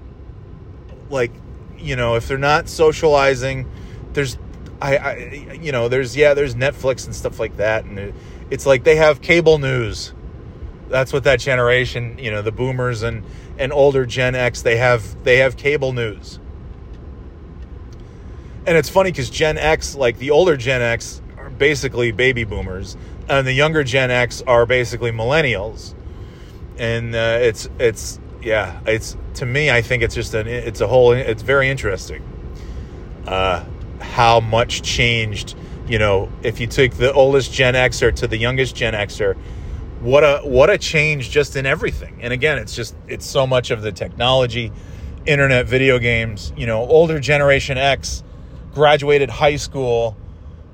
like 1.09 1.31
you 1.77 1.95
know 1.95 2.15
if 2.15 2.27
they're 2.27 2.37
not 2.37 2.67
socializing, 2.67 3.69
there's 4.13 4.37
I, 4.81 4.97
I, 4.97 5.15
you 5.61 5.71
know, 5.71 5.87
there's 5.87 6.15
yeah, 6.15 6.33
there's 6.33 6.55
Netflix 6.55 7.05
and 7.05 7.15
stuff 7.15 7.39
like 7.39 7.57
that, 7.57 7.85
and 7.85 8.13
it's 8.49 8.65
like 8.65 8.83
they 8.83 8.97
have 8.97 9.21
cable 9.21 9.57
news. 9.57 10.13
That's 10.89 11.11
what 11.11 11.23
that 11.23 11.39
generation, 11.39 12.17
you 12.19 12.31
know, 12.31 12.41
the 12.41 12.51
boomers 12.51 13.01
and 13.01 13.23
and 13.57 13.71
older 13.71 14.05
Gen 14.05 14.35
X, 14.35 14.61
they 14.61 14.77
have 14.77 15.23
they 15.23 15.37
have 15.37 15.57
cable 15.57 15.93
news. 15.93 16.39
And 18.67 18.75
it's 18.77 18.89
funny 18.89 19.11
because 19.11 19.29
Gen 19.29 19.57
X, 19.57 19.95
like 19.95 20.17
the 20.17 20.31
older 20.31 20.57
Gen 20.57 20.81
X, 20.81 21.21
basically 21.57 22.11
baby 22.11 22.43
boomers, 22.43 22.97
and 23.29 23.45
the 23.45 23.53
younger 23.53 23.83
Gen 23.83 24.11
X 24.11 24.41
are 24.45 24.65
basically 24.65 25.11
millennials. 25.11 25.93
And 26.77 27.15
uh, 27.15 27.37
it's 27.41 27.69
it's 27.79 28.19
yeah, 28.41 28.79
it's 28.85 29.17
to 29.35 29.45
me, 29.45 29.71
I 29.71 29.81
think 29.81 30.03
it's 30.03 30.15
just 30.15 30.33
an 30.33 30.47
it's 30.47 30.81
a 30.81 30.87
whole 30.87 31.11
it's 31.11 31.41
very 31.41 31.69
interesting. 31.69 32.23
Uh, 33.27 33.65
how 33.99 34.39
much 34.39 34.81
changed. 34.81 35.55
You 35.87 35.99
know, 35.99 36.31
if 36.41 36.59
you 36.59 36.67
take 36.67 36.95
the 36.95 37.13
oldest 37.13 37.53
Gen 37.53 37.75
Xer 37.75 38.13
to 38.15 38.27
the 38.27 38.37
youngest 38.37 38.75
Gen 38.75 38.93
Xer, 38.93 39.35
what 39.99 40.23
a 40.23 40.39
what 40.43 40.69
a 40.69 40.77
change 40.77 41.29
just 41.29 41.55
in 41.55 41.65
everything. 41.65 42.19
And 42.21 42.33
again, 42.33 42.57
it's 42.57 42.75
just 42.75 42.95
it's 43.07 43.25
so 43.25 43.45
much 43.45 43.71
of 43.71 43.81
the 43.81 43.91
technology, 43.91 44.71
internet, 45.25 45.67
video 45.67 45.99
games. 45.99 46.53
You 46.57 46.65
know, 46.65 46.81
older 46.81 47.19
Generation 47.19 47.77
X 47.77 48.23
graduated 48.73 49.29
high 49.29 49.55
school 49.55 50.17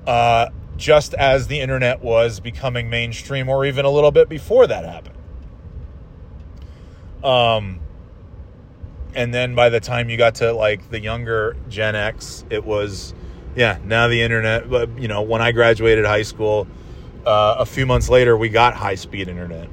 uh, 0.07 0.49
just 0.81 1.13
as 1.13 1.45
the 1.45 1.59
internet 1.59 2.01
was 2.01 2.39
becoming 2.39 2.89
mainstream, 2.89 3.47
or 3.47 3.65
even 3.65 3.85
a 3.85 3.89
little 3.89 4.11
bit 4.11 4.27
before 4.27 4.65
that 4.65 4.83
happened. 4.83 5.15
Um, 7.23 7.79
and 9.13 9.31
then 9.31 9.53
by 9.53 9.69
the 9.69 9.79
time 9.79 10.09
you 10.09 10.17
got 10.17 10.35
to 10.35 10.51
like 10.51 10.89
the 10.89 10.99
younger 10.99 11.55
Gen 11.69 11.95
X, 11.95 12.43
it 12.49 12.65
was 12.65 13.13
yeah, 13.55 13.77
now 13.85 14.07
the 14.07 14.23
internet. 14.23 14.69
But 14.69 14.99
you 14.99 15.07
know, 15.07 15.21
when 15.21 15.39
I 15.39 15.51
graduated 15.51 16.03
high 16.05 16.23
school, 16.23 16.67
uh, 17.27 17.57
a 17.59 17.65
few 17.65 17.85
months 17.85 18.09
later, 18.09 18.35
we 18.35 18.49
got 18.49 18.73
high 18.73 18.95
speed 18.95 19.27
internet. 19.27 19.69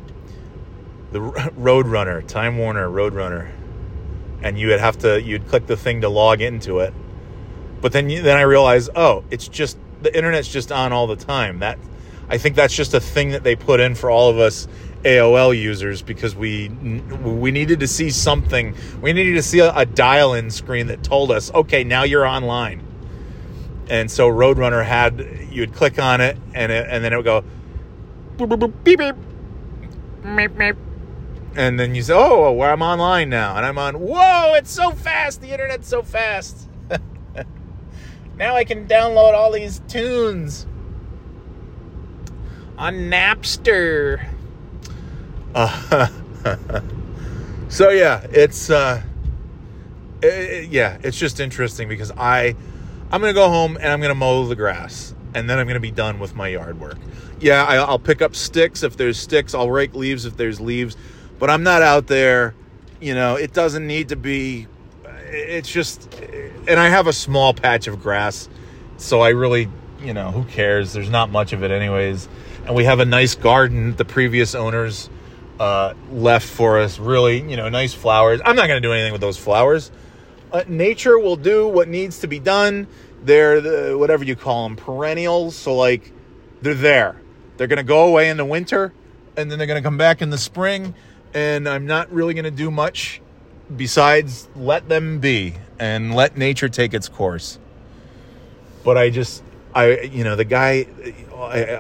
The 1.13 1.21
Roadrunner, 1.59 2.27
Time 2.27 2.59
Warner 2.59 2.87
Roadrunner, 2.87 3.51
and 4.43 4.59
you 4.59 4.69
would 4.69 4.81
have 4.81 4.99
to 4.99 5.23
you'd 5.23 5.49
click 5.49 5.67
the 5.67 5.77
thing 5.77 6.03
to 6.03 6.11
log 6.11 6.43
into 6.43 6.81
it. 6.81 6.93
But 7.81 7.93
then 7.93 8.11
you, 8.11 8.21
then 8.21 8.37
I 8.37 8.43
realized, 8.43 8.91
oh, 8.95 9.25
it's 9.31 9.49
just 9.49 9.79
the 10.03 10.17
internet's 10.17 10.49
just 10.49 10.73
on 10.73 10.93
all 10.93 11.07
the 11.07 11.17
time. 11.17 11.61
That 11.61 11.79
I 12.29 12.39
think 12.39 12.57
that's 12.57 12.75
just 12.75 12.95
a 12.95 13.01
thing 13.01 13.31
that 13.31 13.43
they 13.43 13.57
put 13.57 13.81
in 13.81 13.95
for 13.95 14.11
all 14.11 14.31
of 14.31 14.39
us 14.39 14.69
AOL 15.05 15.59
users 15.59 16.03
because 16.03 16.35
we 16.35 16.69
we 16.69 17.51
needed 17.51 17.81
to 17.81 17.87
see 17.87 18.11
something. 18.11 18.75
We 19.01 19.13
needed 19.13 19.35
to 19.35 19.43
see 19.43 19.61
a, 19.61 19.75
a 19.75 19.87
dial-in 19.87 20.51
screen 20.51 20.89
that 20.89 21.03
told 21.03 21.31
us, 21.31 21.53
okay, 21.55 21.85
now 21.85 22.03
you're 22.03 22.27
online 22.27 22.89
and 23.91 24.11
so 24.11 24.29
Roadrunner 24.29 24.85
had 24.85 25.49
you 25.51 25.63
would 25.63 25.75
click 25.75 25.99
on 25.99 26.21
it 26.21 26.37
and 26.55 26.71
it, 26.71 26.87
and 26.89 27.03
then 27.03 27.13
it 27.13 27.17
would 27.17 27.25
go 27.25 27.43
boop, 28.37 28.49
boop, 28.49 28.59
boop, 28.59 28.85
beep 28.85 28.99
beep 28.99 29.15
meep, 30.23 30.55
meep. 30.57 30.77
and 31.57 31.79
then 31.79 31.95
you 31.95 32.03
say 32.03 32.15
oh 32.15 32.53
well, 32.53 32.73
I'm 32.73 32.83
online 32.83 33.31
now 33.31 33.57
and 33.57 33.65
I'm 33.65 33.79
on 33.79 33.99
whoa 33.99 34.55
it's 34.55 34.71
so 34.71 34.93
fast 34.93 35.41
the 35.41 35.51
internet's 35.51 35.89
so 35.89 36.03
fast 36.03 36.68
now 38.39 38.55
I 38.55 38.65
can 38.65 38.87
download 38.87 39.35
all 39.35 39.53
these 39.53 39.81
tunes 39.89 40.67
on 42.79 42.95
Napster 42.95 44.27
uh, 45.55 46.09
so 47.69 47.91
yeah 47.91 48.27
it's 48.31 48.71
uh 48.71 49.03
it, 50.23 50.71
yeah 50.71 50.99
it's 51.03 51.19
just 51.19 51.41
interesting 51.41 51.89
because 51.89 52.13
I 52.13 52.55
I'm 53.11 53.21
to 53.23 53.33
go 53.33 53.49
home 53.49 53.77
and 53.77 53.87
I'm 53.87 54.01
to 54.11 54.15
mow 54.15 54.47
the 54.47 54.57
grass 54.57 55.15
and 55.35 55.49
then 55.49 55.59
I'm 55.59 55.67
to 55.75 55.81
be 55.81 55.91
done 55.91 56.19
with 56.19 56.35
my 56.35 56.49
yard 56.49 56.81
work. 56.81 56.99
Yeah, 57.41 57.65
I, 57.65 57.91
will 57.91 57.99
pick 57.99 58.23
up 58.23 58.35
sticks 58.35 58.83
if 58.83 58.97
there's 58.97 59.19
sticks. 59.19 59.55
I'll 59.55 59.71
rake 59.71 59.95
leaves 59.95 60.25
if 60.25 60.37
there's 60.37 60.61
leaves, 60.61 60.97
but 61.39 61.51
I'm 61.51 61.63
not 61.63 61.83
out 61.83 62.07
there. 62.07 62.55
You 63.01 63.15
know, 63.15 63.37
it 63.37 63.53
doesn't 63.53 63.87
need 63.87 64.09
to 64.09 64.17
be. 64.17 64.67
It's 65.31 65.69
just, 65.69 66.13
and 66.69 66.81
I 66.81 66.89
have 66.89 67.07
a 67.07 67.13
small 67.13 67.55
patch 67.55 67.87
of 67.87 68.03
grass, 68.03 68.49
so 68.97 69.21
I 69.21 69.31
really, 69.31 69.69
you 70.01 70.15
know, 70.15 70.31
who 70.31 70.45
cares? 70.45 70.93
There's 70.93 71.11
not 71.11 71.31
much 71.31 71.53
of 71.53 71.63
it, 71.63 71.71
anyways. 71.71 72.29
And 72.67 72.75
we 72.75 72.85
have 72.85 73.01
a 73.01 73.05
nice 73.05 73.35
garden. 73.35 73.97
The 73.97 74.05
previous 74.05 74.55
owners 74.55 75.09
uh, 75.59 75.95
left 76.11 76.47
for 76.47 76.79
us. 76.79 76.99
Really, 76.99 77.41
you 77.49 77.57
know, 77.57 77.69
nice 77.69 77.95
flowers. 77.95 78.41
I'm 78.45 78.57
not 78.57 78.67
going 78.67 78.81
to 78.83 78.87
do 78.87 78.93
anything 78.93 79.13
with 79.13 79.21
those 79.21 79.39
flowers 79.39 79.91
uh, 80.53 80.65
nature 80.67 81.19
will 81.19 81.37
do 81.37 81.69
what 81.69 81.89
needs 81.89 82.21
to 82.21 82.27
be 82.27 82.39
done. 82.39 82.87
They're 83.23 83.61
the, 83.61 83.99
whatever 83.99 84.25
you 84.25 84.37
call 84.37 84.69
them, 84.69 84.77
perennials. 84.77 85.57
So 85.57 85.75
like 85.75 86.13
they're 86.63 86.75
there. 86.75 87.21
They're 87.57 87.67
going 87.67 87.79
to 87.79 87.83
go 87.83 88.07
away 88.07 88.31
in 88.31 88.37
the 88.37 88.45
winter 88.45 88.93
and 89.37 89.51
then 89.51 89.59
they're 89.59 89.67
going 89.67 89.83
to 89.83 89.87
come 89.87 89.99
back 89.99 90.23
in 90.23 90.31
the 90.31 90.39
spring 90.39 90.95
and 91.35 91.69
I'm 91.69 91.87
not 91.87 92.11
really 92.13 92.35
going 92.35 92.45
to 92.45 92.51
do 92.51 92.71
much 92.71 93.21
besides 93.75 94.49
let 94.57 94.89
them 94.89 95.19
be 95.19 95.55
and 95.79 96.15
let 96.15 96.37
nature 96.37 96.69
take 96.69 96.95
its 96.95 97.09
course. 97.09 97.59
But 98.85 98.97
I 98.97 99.11
just 99.11 99.43
I 99.75 100.01
you 100.01 100.25
know 100.25 100.37
the 100.37 100.45
guy 100.45 100.87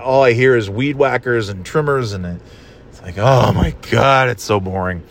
all 0.02 0.22
I 0.22 0.32
hear 0.32 0.56
is 0.56 0.68
weed 0.68 0.96
whackers 0.96 1.48
and 1.48 1.64
trimmers 1.64 2.12
and 2.12 2.40
it's 2.90 3.02
like 3.02 3.18
oh 3.18 3.52
my 3.52 3.74
god 3.90 4.28
it's 4.28 4.44
so 4.44 4.60
boring. 4.60 5.02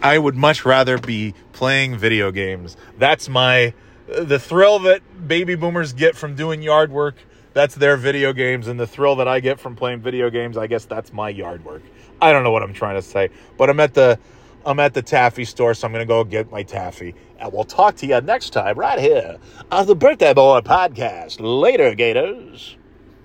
I 0.00 0.18
would 0.18 0.34
much 0.34 0.64
rather 0.64 0.98
be 0.98 1.34
playing 1.52 1.96
video 1.96 2.32
games. 2.32 2.76
That's 2.98 3.28
my 3.28 3.74
the 4.06 4.38
thrill 4.38 4.80
that 4.80 5.28
baby 5.28 5.54
boomers 5.54 5.92
get 5.92 6.16
from 6.16 6.34
doing 6.34 6.62
yard 6.62 6.90
work. 6.90 7.16
That's 7.54 7.74
their 7.74 7.98
video 7.98 8.32
games, 8.32 8.66
and 8.66 8.80
the 8.80 8.86
thrill 8.86 9.16
that 9.16 9.28
I 9.28 9.40
get 9.40 9.60
from 9.60 9.76
playing 9.76 10.00
video 10.00 10.30
games, 10.30 10.56
I 10.56 10.66
guess 10.66 10.86
that's 10.86 11.12
my 11.12 11.28
yard 11.28 11.64
work. 11.64 11.82
I 12.20 12.32
don't 12.32 12.44
know 12.44 12.50
what 12.50 12.62
I'm 12.62 12.72
trying 12.72 12.96
to 12.96 13.02
say, 13.02 13.28
but 13.58 13.68
I'm 13.68 13.78
at 13.78 13.92
the 13.92 14.18
I'm 14.64 14.78
at 14.78 14.94
the 14.94 15.02
taffy 15.02 15.44
store, 15.44 15.74
so 15.74 15.86
I'm 15.86 15.92
gonna 15.92 16.06
go 16.06 16.22
get 16.24 16.50
my 16.50 16.62
taffy, 16.62 17.14
and 17.38 17.52
we'll 17.52 17.64
talk 17.64 17.96
to 17.96 18.06
you 18.06 18.20
next 18.20 18.50
time 18.50 18.78
right 18.78 18.98
here 18.98 19.38
on 19.70 19.86
the 19.86 19.96
Birthday 19.96 20.34
Boy 20.34 20.60
Podcast. 20.60 21.38
Later, 21.40 21.94
Gators. 21.94 22.76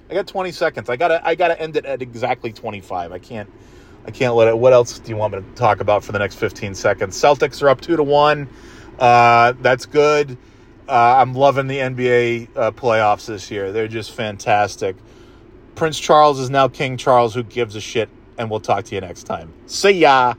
I 0.10 0.13
got 0.13 0.28
20 0.28 0.52
seconds. 0.52 0.89
I 0.89 0.95
gotta 0.95 1.26
I 1.26 1.36
gotta 1.36 1.60
end 1.62 1.76
it 1.78 1.86
at 1.86 2.02
exactly 2.02 2.52
25. 2.52 3.12
I 3.12 3.19
can't 3.19 3.50
I 4.06 4.12
can't 4.12 4.36
let 4.36 4.47
it. 4.47 4.58
What 4.58 4.73
else 4.73 5.00
do 5.00 5.10
you 5.10 5.17
want 5.17 5.34
me 5.34 5.41
to 5.41 5.45
talk 5.56 5.82
about 5.82 6.04
for 6.04 6.12
the 6.12 6.19
next 6.19 6.36
15 6.36 6.73
seconds? 6.73 7.15
Celtics 7.15 7.62
are 7.62 7.69
up 7.69 7.82
two 7.82 7.97
to 7.97 8.04
one. 8.04 8.47
Uh, 8.97 9.54
that's 9.62 9.86
good. 9.86 10.38
Uh, 10.88 11.17
I'm 11.17 11.34
loving 11.34 11.67
the 11.67 11.78
NBA 11.80 12.50
uh, 12.56 12.71
playoffs 12.71 13.28
this 13.28 13.52
year. 13.52 13.73
They're 13.73 13.89
just 13.89 14.13
fantastic. 14.13 14.95
Prince 15.76 16.00
Charles 16.00 16.39
is 16.39 16.50
now 16.50 16.69
King 16.69 16.95
Charles. 16.95 17.36
Who 17.36 17.43
gives 17.43 17.76
a 17.76 17.82
shit? 17.82 18.10
And 18.38 18.50
we'll 18.50 18.62
talk 18.62 18.86
to 18.86 18.95
you 18.95 19.02
next 19.02 19.23
time. 19.23 19.54
See 19.65 19.91
ya. 19.91 20.36